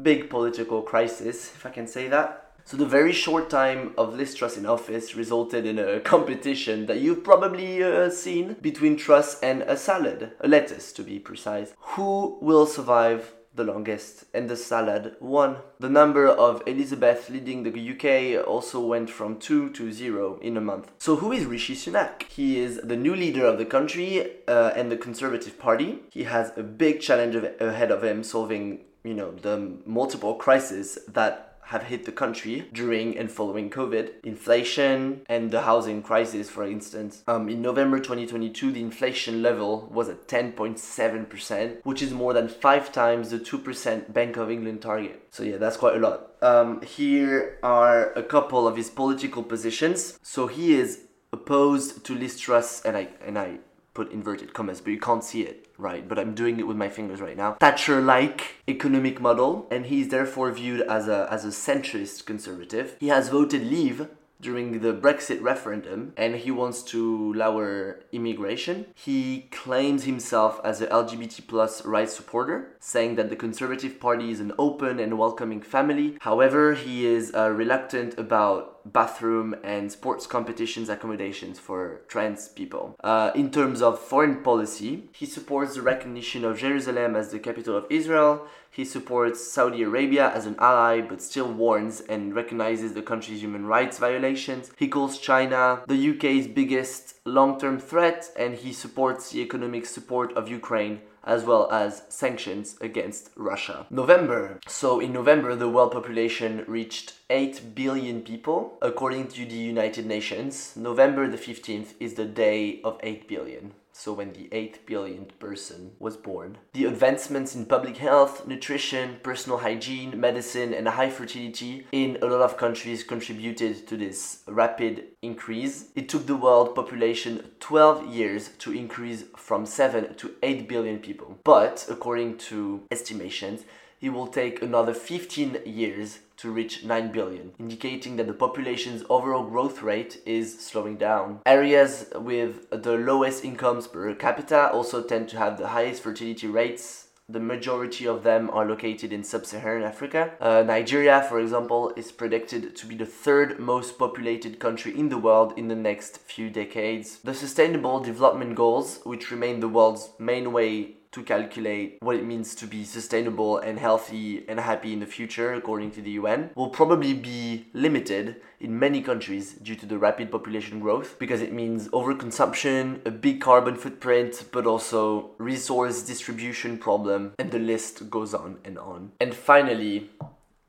big 0.00 0.30
political 0.30 0.80
crisis, 0.80 1.52
if 1.56 1.66
I 1.66 1.70
can 1.70 1.88
say 1.88 2.06
that. 2.06 2.52
So 2.64 2.76
the 2.76 2.86
very 2.86 3.12
short 3.12 3.50
time 3.50 3.94
of 3.98 4.14
Liz 4.14 4.36
Truss 4.36 4.56
in 4.56 4.64
office 4.64 5.16
resulted 5.16 5.66
in 5.66 5.80
a 5.80 5.98
competition 6.00 6.86
that 6.86 7.00
you've 7.00 7.24
probably 7.24 7.82
uh, 7.82 8.10
seen 8.10 8.54
between 8.62 8.96
Truss 8.96 9.40
and 9.40 9.62
a 9.62 9.76
salad, 9.76 10.30
a 10.40 10.46
lettuce 10.46 10.92
to 10.92 11.02
be 11.02 11.18
precise. 11.18 11.74
Who 11.78 12.38
will 12.40 12.66
survive 12.66 13.34
the 13.54 13.64
longest, 13.64 14.24
and 14.34 14.48
the 14.48 14.56
salad 14.56 15.16
won. 15.20 15.56
The 15.78 15.88
number 15.88 16.26
of 16.26 16.62
Elizabeth 16.66 17.30
leading 17.30 17.62
the 17.62 17.92
UK 17.92 18.46
also 18.46 18.80
went 18.80 19.10
from 19.10 19.38
2 19.38 19.70
to 19.70 19.92
0 19.92 20.38
in 20.42 20.56
a 20.56 20.60
month. 20.60 20.90
So, 20.98 21.16
who 21.16 21.32
is 21.32 21.44
Rishi 21.44 21.74
Sunak? 21.74 22.24
He 22.24 22.58
is 22.58 22.80
the 22.82 22.96
new 22.96 23.14
leader 23.14 23.46
of 23.46 23.58
the 23.58 23.64
country 23.64 24.30
uh, 24.48 24.72
and 24.74 24.90
the 24.90 24.96
Conservative 24.96 25.58
Party. 25.58 26.00
He 26.10 26.24
has 26.24 26.52
a 26.56 26.62
big 26.62 27.00
challenge 27.00 27.34
ahead 27.36 27.90
of 27.90 28.02
him 28.02 28.24
solving, 28.24 28.80
you 29.04 29.14
know, 29.14 29.32
the 29.32 29.78
multiple 29.86 30.34
crises 30.34 30.98
that 31.08 31.53
have 31.66 31.84
hit 31.84 32.04
the 32.04 32.12
country 32.12 32.68
during 32.72 33.16
and 33.16 33.30
following 33.30 33.70
COVID. 33.70 34.22
Inflation 34.22 35.22
and 35.28 35.50
the 35.50 35.62
housing 35.62 36.02
crisis, 36.02 36.50
for 36.50 36.64
instance. 36.64 37.22
Um, 37.26 37.48
in 37.48 37.62
November 37.62 37.98
2022, 37.98 38.72
the 38.72 38.80
inflation 38.80 39.42
level 39.42 39.88
was 39.92 40.08
at 40.08 40.28
10.7%, 40.28 41.80
which 41.84 42.02
is 42.02 42.12
more 42.12 42.32
than 42.32 42.48
five 42.48 42.92
times 42.92 43.30
the 43.30 43.38
2% 43.38 44.12
Bank 44.12 44.36
of 44.36 44.50
England 44.50 44.82
target. 44.82 45.22
So, 45.30 45.42
yeah, 45.42 45.56
that's 45.56 45.76
quite 45.76 45.96
a 45.96 46.00
lot. 46.00 46.30
Um, 46.42 46.82
here 46.82 47.58
are 47.62 48.12
a 48.12 48.22
couple 48.22 48.68
of 48.68 48.76
his 48.76 48.90
political 48.90 49.42
positions. 49.42 50.18
So, 50.22 50.46
he 50.46 50.74
is 50.74 51.04
opposed 51.32 52.04
to 52.04 52.14
Liz 52.14 52.82
and 52.84 52.96
I, 52.96 53.08
and 53.24 53.38
I 53.38 53.58
put 53.94 54.12
inverted 54.12 54.52
commas, 54.52 54.80
but 54.80 54.90
you 54.90 54.98
can't 54.98 55.24
see 55.24 55.42
it, 55.42 55.63
right? 55.78 56.08
But 56.08 56.18
I'm 56.18 56.34
doing 56.34 56.58
it 56.58 56.66
with 56.66 56.76
my 56.76 56.88
fingers 56.88 57.20
right 57.20 57.36
now. 57.36 57.56
Thatcher-like 57.60 58.56
economic 58.68 59.20
model, 59.20 59.66
and 59.70 59.86
he's 59.86 60.08
therefore 60.08 60.50
viewed 60.52 60.82
as 60.82 61.08
a 61.08 61.28
as 61.30 61.44
a 61.44 61.48
centrist 61.48 62.24
conservative. 62.26 62.96
He 63.00 63.08
has 63.08 63.28
voted 63.28 63.62
Leave 63.62 64.08
during 64.44 64.80
the 64.80 64.92
Brexit 64.92 65.40
referendum 65.40 66.12
and 66.16 66.36
he 66.36 66.50
wants 66.50 66.82
to 66.82 67.32
lower 67.32 68.00
immigration. 68.12 68.86
He 68.94 69.48
claims 69.50 70.04
himself 70.04 70.60
as 70.62 70.82
a 70.82 70.86
LGBT 70.88 71.46
plus 71.48 71.84
rights 71.86 72.14
supporter, 72.14 72.76
saying 72.78 73.16
that 73.16 73.30
the 73.30 73.36
Conservative 73.36 73.98
Party 73.98 74.30
is 74.30 74.40
an 74.40 74.52
open 74.58 75.00
and 75.00 75.18
welcoming 75.18 75.62
family. 75.62 76.18
However, 76.20 76.74
he 76.74 77.06
is 77.06 77.34
uh, 77.34 77.50
reluctant 77.50 78.18
about 78.18 78.73
bathroom 78.84 79.54
and 79.64 79.90
sports 79.90 80.26
competitions 80.26 80.88
accommodations 80.88 81.58
for 81.58 82.02
trans 82.08 82.48
people. 82.48 82.96
Uh, 83.02 83.30
in 83.34 83.50
terms 83.50 83.80
of 83.82 83.98
foreign 83.98 84.42
policy, 84.42 85.04
he 85.14 85.26
supports 85.26 85.74
the 85.74 85.82
recognition 85.82 86.44
of 86.44 86.58
Jerusalem 86.58 87.16
as 87.16 87.30
the 87.30 87.38
capital 87.38 87.76
of 87.76 87.86
Israel. 87.90 88.46
He 88.70 88.84
supports 88.84 89.52
Saudi 89.52 89.82
Arabia 89.82 90.30
as 90.30 90.46
an 90.46 90.56
ally 90.58 91.00
but 91.00 91.22
still 91.22 91.50
warns 91.50 92.00
and 92.00 92.34
recognizes 92.34 92.92
the 92.92 93.02
country's 93.02 93.40
human 93.40 93.66
rights 93.66 93.98
violations. 93.98 94.72
He 94.76 94.88
calls 94.88 95.18
China 95.18 95.82
the 95.86 96.10
UK's 96.10 96.48
biggest 96.48 97.13
long 97.26 97.58
term 97.58 97.78
threat 97.78 98.30
and 98.36 98.54
he 98.54 98.72
supports 98.72 99.30
the 99.30 99.40
economic 99.40 99.86
support 99.86 100.32
of 100.36 100.48
Ukraine 100.48 101.00
as 101.26 101.44
well 101.44 101.70
as 101.70 102.02
sanctions 102.08 102.76
against 102.80 103.30
Russia. 103.34 103.86
November. 103.90 104.60
So 104.66 105.00
in 105.00 105.12
November, 105.12 105.56
the 105.56 105.68
world 105.68 105.92
population 105.92 106.64
reached 106.68 107.14
8 107.30 107.74
billion 107.74 108.20
people, 108.20 108.78
according 108.82 109.28
to 109.28 109.46
the 109.46 109.54
United 109.54 110.06
Nations. 110.06 110.74
November 110.76 111.26
the 111.26 111.38
15th 111.38 111.94
is 111.98 112.14
the 112.14 112.26
day 112.26 112.82
of 112.84 113.00
8 113.02 113.26
billion 113.26 113.72
so 113.96 114.12
when 114.12 114.32
the 114.32 114.48
8 114.52 114.86
billionth 114.86 115.38
person 115.38 115.92
was 116.00 116.16
born. 116.16 116.58
The 116.72 116.86
advancements 116.86 117.54
in 117.54 117.66
public 117.66 117.96
health, 117.96 118.46
nutrition, 118.46 119.20
personal 119.22 119.58
hygiene, 119.58 120.18
medicine, 120.18 120.74
and 120.74 120.88
high 120.88 121.10
fertility 121.10 121.86
in 121.92 122.18
a 122.20 122.26
lot 122.26 122.40
of 122.40 122.56
countries 122.56 123.04
contributed 123.04 123.86
to 123.86 123.96
this 123.96 124.42
rapid 124.48 125.13
increase. 125.24 125.86
It 125.94 126.08
took 126.08 126.26
the 126.26 126.36
world 126.36 126.74
population 126.74 127.50
12 127.60 128.14
years 128.14 128.50
to 128.58 128.72
increase 128.72 129.24
from 129.36 129.66
7 129.66 130.14
to 130.14 130.34
8 130.42 130.68
billion 130.68 130.98
people. 130.98 131.38
But 131.44 131.86
according 131.88 132.38
to 132.48 132.82
estimations, 132.90 133.64
it 134.00 134.10
will 134.10 134.26
take 134.26 134.60
another 134.60 134.92
15 134.92 135.60
years 135.64 136.18
to 136.36 136.50
reach 136.50 136.84
9 136.84 137.12
billion, 137.12 137.52
indicating 137.58 138.16
that 138.16 138.26
the 138.26 138.34
population's 138.34 139.04
overall 139.08 139.48
growth 139.48 139.82
rate 139.82 140.20
is 140.26 140.60
slowing 140.60 140.96
down. 140.96 141.40
Areas 141.46 142.06
with 142.14 142.68
the 142.70 142.98
lowest 142.98 143.44
incomes 143.44 143.86
per 143.86 144.14
capita 144.14 144.70
also 144.70 145.02
tend 145.02 145.28
to 145.30 145.38
have 145.38 145.56
the 145.56 145.68
highest 145.68 146.02
fertility 146.02 146.46
rates. 146.46 147.03
The 147.26 147.40
majority 147.40 148.06
of 148.06 148.22
them 148.22 148.50
are 148.50 148.66
located 148.66 149.10
in 149.10 149.24
sub 149.24 149.46
Saharan 149.46 149.82
Africa. 149.82 150.34
Uh, 150.40 150.62
Nigeria, 150.62 151.22
for 151.22 151.40
example, 151.40 151.90
is 151.96 152.12
predicted 152.12 152.76
to 152.76 152.86
be 152.86 152.94
the 152.96 153.06
third 153.06 153.58
most 153.58 153.98
populated 153.98 154.58
country 154.58 154.96
in 154.98 155.08
the 155.08 155.16
world 155.16 155.54
in 155.56 155.68
the 155.68 155.74
next 155.74 156.18
few 156.18 156.50
decades. 156.50 157.20
The 157.24 157.32
Sustainable 157.32 158.00
Development 158.00 158.54
Goals, 158.54 159.00
which 159.04 159.30
remain 159.30 159.60
the 159.60 159.70
world's 159.70 160.10
main 160.18 160.52
way 160.52 160.96
to 161.14 161.22
calculate 161.22 161.98
what 162.00 162.16
it 162.16 162.24
means 162.24 162.54
to 162.56 162.66
be 162.66 162.84
sustainable 162.84 163.58
and 163.58 163.78
healthy 163.78 164.44
and 164.48 164.58
happy 164.58 164.92
in 164.92 165.00
the 165.00 165.06
future, 165.06 165.54
according 165.54 165.92
to 165.92 166.02
the 166.02 166.10
UN, 166.12 166.50
will 166.56 166.68
probably 166.68 167.14
be 167.14 167.66
limited 167.72 168.36
in 168.60 168.78
many 168.78 169.00
countries 169.00 169.52
due 169.54 169.76
to 169.76 169.86
the 169.86 169.98
rapid 169.98 170.30
population 170.30 170.80
growth 170.80 171.18
because 171.18 171.40
it 171.40 171.52
means 171.52 171.88
overconsumption, 171.88 173.04
a 173.06 173.10
big 173.10 173.40
carbon 173.40 173.76
footprint, 173.76 174.44
but 174.50 174.66
also 174.66 175.30
resource 175.38 176.02
distribution 176.02 176.78
problem, 176.78 177.32
and 177.38 177.50
the 177.50 177.58
list 177.58 178.10
goes 178.10 178.34
on 178.34 178.58
and 178.64 178.78
on. 178.78 179.12
And 179.20 179.34
finally, 179.34 180.10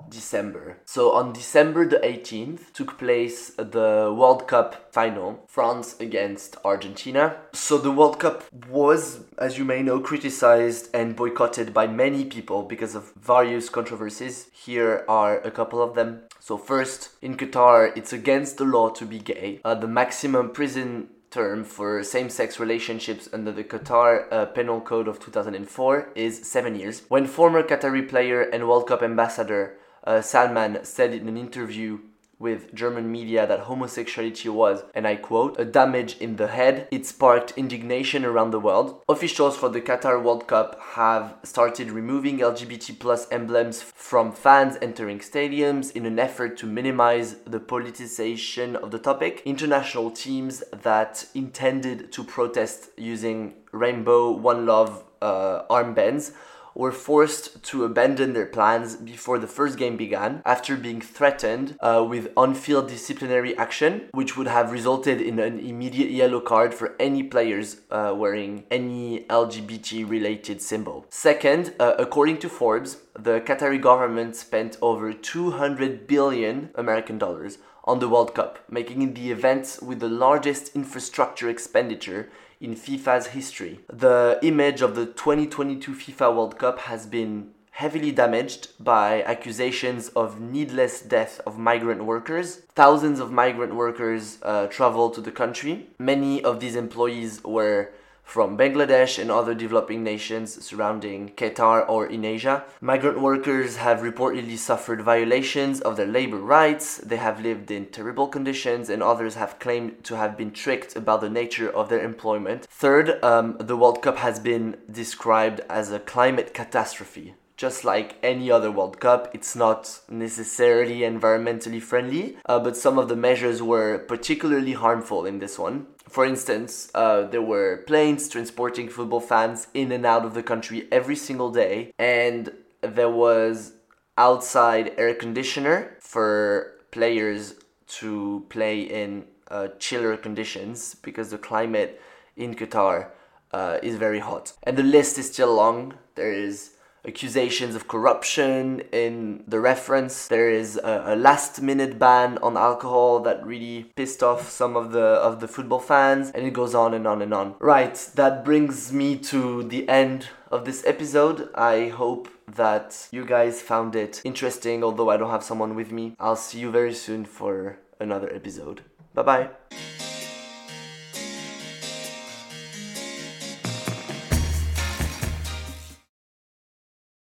December. 0.09 0.77
So 0.85 1.11
on 1.13 1.33
December 1.33 1.87
the 1.87 1.97
18th 1.97 2.73
took 2.73 2.97
place 2.97 3.49
the 3.51 4.13
World 4.17 4.47
Cup 4.47 4.93
final, 4.93 5.43
France 5.47 5.95
against 5.99 6.57
Argentina. 6.63 7.37
So 7.53 7.77
the 7.77 7.91
World 7.91 8.19
Cup 8.19 8.43
was, 8.69 9.21
as 9.37 9.57
you 9.57 9.65
may 9.65 9.81
know, 9.81 9.99
criticized 9.99 10.89
and 10.93 11.15
boycotted 11.15 11.73
by 11.73 11.87
many 11.87 12.25
people 12.25 12.63
because 12.63 12.95
of 12.95 13.13
various 13.19 13.69
controversies. 13.69 14.49
Here 14.53 15.03
are 15.07 15.39
a 15.41 15.51
couple 15.51 15.81
of 15.81 15.95
them. 15.95 16.21
So 16.39 16.57
first, 16.57 17.09
in 17.21 17.37
Qatar, 17.37 17.91
it's 17.97 18.13
against 18.13 18.57
the 18.57 18.65
law 18.65 18.89
to 18.89 19.05
be 19.05 19.19
gay. 19.19 19.61
Uh, 19.65 19.75
the 19.75 19.87
maximum 19.87 20.51
prison 20.51 21.09
term 21.31 21.65
for 21.65 22.01
same-sex 22.01 22.59
relationships 22.59 23.27
under 23.33 23.51
the 23.51 23.63
Qatar 23.63 24.31
uh, 24.31 24.45
Penal 24.45 24.79
Code 24.79 25.07
of 25.07 25.19
2004 25.19 26.11
is 26.15 26.49
7 26.49 26.75
years. 26.75 27.01
When 27.09 27.27
former 27.27 27.61
Qatari 27.61 28.07
player 28.07 28.41
and 28.41 28.69
World 28.69 28.87
Cup 28.87 29.03
ambassador 29.03 29.77
uh, 30.05 30.21
Salman 30.21 30.79
said 30.83 31.13
in 31.13 31.27
an 31.27 31.37
interview 31.37 31.99
with 32.39 32.73
German 32.73 33.11
media 33.11 33.47
that 33.47 33.61
homosexuality 33.61 34.49
was, 34.49 34.83
and 34.93 35.07
I 35.07 35.15
quote, 35.15 35.59
a 35.59 35.65
damage 35.65 36.17
in 36.17 36.35
the 36.35 36.47
head. 36.47 36.87
It 36.91 37.05
sparked 37.05 37.53
indignation 37.55 38.25
around 38.25 38.51
the 38.51 38.59
world. 38.59 39.01
Officials 39.07 39.55
for 39.57 39.69
the 39.69 39.81
Qatar 39.81 40.21
World 40.21 40.47
Cup 40.47 40.79
have 40.95 41.35
started 41.43 41.91
removing 41.91 42.39
LGBT 42.39 42.99
plus 42.99 43.27
emblems 43.31 43.81
from 43.81 44.31
fans 44.31 44.77
entering 44.81 45.19
stadiums 45.19 45.91
in 45.95 46.05
an 46.05 46.19
effort 46.19 46.57
to 46.57 46.65
minimize 46.65 47.35
the 47.45 47.59
politicization 47.59 48.75
of 48.75 48.91
the 48.91 48.99
topic. 48.99 49.41
International 49.45 50.11
teams 50.11 50.63
that 50.71 51.25
intended 51.33 52.11
to 52.11 52.23
protest 52.23 52.89
using 52.97 53.53
rainbow 53.71 54.31
one 54.31 54.65
love 54.65 55.03
uh, 55.21 55.63
armbands 55.69 56.31
were 56.75 56.91
forced 56.91 57.63
to 57.63 57.85
abandon 57.85 58.33
their 58.33 58.45
plans 58.45 58.97
before 58.97 59.39
the 59.39 59.47
first 59.47 59.77
game 59.77 59.97
began 59.97 60.41
after 60.45 60.75
being 60.75 61.01
threatened 61.01 61.77
uh, 61.79 62.05
with 62.07 62.31
on 62.35 62.53
field 62.53 62.89
disciplinary 62.89 63.57
action, 63.57 64.09
which 64.11 64.35
would 64.37 64.47
have 64.47 64.71
resulted 64.71 65.21
in 65.21 65.39
an 65.39 65.57
immediate 65.59 66.11
yellow 66.11 66.41
card 66.41 66.73
for 66.73 66.95
any 66.99 67.23
players 67.23 67.81
uh, 67.89 68.13
wearing 68.15 68.65
any 68.69 69.25
LGBT 69.29 70.07
related 70.07 70.61
symbol. 70.61 71.05
Second, 71.09 71.73
uh, 71.79 71.93
according 71.97 72.37
to 72.39 72.49
Forbes, 72.49 72.97
the 73.17 73.39
Qatari 73.39 73.81
government 73.81 74.35
spent 74.35 74.77
over 74.81 75.13
200 75.13 76.05
billion 76.05 76.69
American 76.75 77.17
dollars 77.17 77.57
on 77.85 77.99
the 77.99 78.09
World 78.09 78.33
Cup, 78.33 78.59
making 78.69 79.01
it 79.01 79.15
the 79.15 79.31
event 79.31 79.79
with 79.81 79.99
the 79.99 80.09
largest 80.09 80.75
infrastructure 80.75 81.47
expenditure 81.47 82.29
in 82.59 82.75
FIFA's 82.75 83.27
history. 83.27 83.79
The 83.91 84.39
image 84.41 84.81
of 84.81 84.95
the 84.95 85.05
2022 85.05 85.93
FIFA 85.93 86.35
World 86.35 86.59
Cup 86.59 86.79
has 86.79 87.05
been 87.05 87.51
heavily 87.71 88.09
damaged 88.09 88.69
by 88.79 89.21
accusations 89.23 90.07
of 90.09 90.39
needless 90.39 91.01
death 91.01 91.41
of 91.45 91.57
migrant 91.57 92.05
workers. 92.05 92.61
Thousands 92.73 93.19
of 93.19 93.33
migrant 93.33 93.75
workers 93.75 94.37
uh, 94.43 94.67
traveled 94.67 95.13
to 95.15 95.21
the 95.21 95.31
country. 95.31 95.87
Many 95.99 96.41
of 96.41 96.61
these 96.61 96.77
employees 96.77 97.43
were 97.43 97.91
from 98.25 98.57
Bangladesh 98.57 99.17
and 99.17 99.31
other 99.31 99.53
developing 99.53 100.03
nations 100.03 100.65
surrounding 100.65 101.29
Qatar 101.37 101.87
or 101.87 102.05
in 102.07 102.25
Asia. 102.25 102.65
Migrant 102.81 103.21
workers 103.21 103.77
have 103.77 103.99
reportedly 103.99 104.57
suffered 104.57 105.01
violations 105.01 105.79
of 105.79 105.95
their 105.95 106.07
labor 106.07 106.39
rights, 106.39 106.97
they 106.97 107.17
have 107.17 107.39
lived 107.39 107.71
in 107.71 107.85
terrible 107.85 108.27
conditions, 108.27 108.89
and 108.89 109.01
others 109.01 109.35
have 109.35 109.59
claimed 109.59 110.03
to 110.03 110.17
have 110.17 110.35
been 110.35 110.51
tricked 110.51 110.95
about 110.95 111.21
the 111.21 111.29
nature 111.29 111.69
of 111.69 111.87
their 111.87 112.01
employment. 112.01 112.65
Third, 112.65 113.23
um, 113.23 113.55
the 113.59 113.77
World 113.77 114.01
Cup 114.01 114.17
has 114.17 114.39
been 114.39 114.77
described 114.91 115.61
as 115.69 115.91
a 115.91 115.99
climate 115.99 116.53
catastrophe. 116.53 117.35
Just 117.57 117.85
like 117.85 118.17
any 118.21 118.51
other 118.51 118.69
World 118.69 118.99
Cup, 118.99 119.29
it's 119.33 119.55
not 119.55 120.01
necessarily 120.09 120.99
environmentally 120.99 121.81
friendly, 121.81 122.35
uh, 122.47 122.59
but 122.59 122.75
some 122.75 122.97
of 122.97 123.07
the 123.07 123.15
measures 123.15 123.61
were 123.61 123.97
particularly 123.97 124.73
harmful 124.73 125.25
in 125.25 125.39
this 125.39 125.57
one. 125.57 125.87
For 126.15 126.25
instance, 126.25 126.89
uh, 126.95 127.23
there 127.23 127.41
were 127.41 127.83
planes 127.87 128.29
transporting 128.29 128.87
football 128.87 129.19
fans 129.19 129.67
in 129.73 129.91
and 129.91 130.05
out 130.05 130.23
of 130.23 130.33
the 130.33 130.41
country 130.41 130.87
every 130.89 131.17
single 131.17 131.51
day, 131.51 131.91
and 131.99 132.53
there 132.79 133.09
was 133.09 133.73
outside 134.17 134.93
air 134.95 135.13
conditioner 135.13 135.97
for 135.99 136.75
players 136.91 137.55
to 137.99 138.45
play 138.47 138.79
in 138.79 139.25
uh, 139.51 139.67
chiller 139.77 140.15
conditions 140.15 140.95
because 140.95 141.31
the 141.31 141.37
climate 141.37 142.01
in 142.37 142.55
Qatar 142.55 143.09
uh, 143.51 143.79
is 143.83 143.97
very 143.97 144.19
hot. 144.19 144.53
And 144.63 144.77
the 144.77 144.83
list 144.83 145.17
is 145.17 145.29
still 145.33 145.53
long. 145.53 145.95
There 146.15 146.31
is 146.31 146.74
accusations 147.07 147.75
of 147.75 147.87
corruption 147.87 148.81
in 148.91 149.43
the 149.47 149.59
reference. 149.59 150.27
There 150.27 150.49
is 150.49 150.77
a, 150.77 151.03
a, 151.07 151.15
last 151.15 151.61
minute 151.61 151.97
ban 151.99 152.37
on 152.39 152.57
alcohol 152.57 153.19
that 153.21 153.45
really 153.45 153.91
pissed 153.95 154.23
off 154.23 154.49
some 154.49 154.75
of 154.75 154.91
the 154.91 154.99
of 154.99 155.39
the 155.39 155.47
football 155.47 155.79
fans 155.79 156.31
and 156.31 156.45
it 156.45 156.53
goes 156.53 156.75
on 156.75 156.93
and 156.93 157.07
on 157.07 157.21
and 157.21 157.33
on. 157.33 157.55
Right, 157.59 157.95
that 158.15 158.43
brings 158.43 158.91
me 158.91 159.17
to 159.19 159.63
the 159.63 159.87
end 159.89 160.29
of 160.51 160.65
this 160.65 160.83
episode. 160.85 161.49
I 161.55 161.89
hope 161.89 162.29
that 162.47 163.07
you 163.11 163.25
guys 163.25 163.61
found 163.61 163.95
it 163.95 164.21
interesting 164.23 164.83
although 164.83 165.09
I 165.09 165.17
don't 165.17 165.31
have 165.31 165.43
someone 165.43 165.75
with 165.75 165.91
me. 165.91 166.15
I'll 166.19 166.35
see 166.35 166.59
you 166.59 166.71
very 166.71 166.93
soon 166.93 167.25
for 167.25 167.79
another 167.99 168.33
episode. 168.33 168.81
Bye 169.13 169.23
bye. 169.23 170.14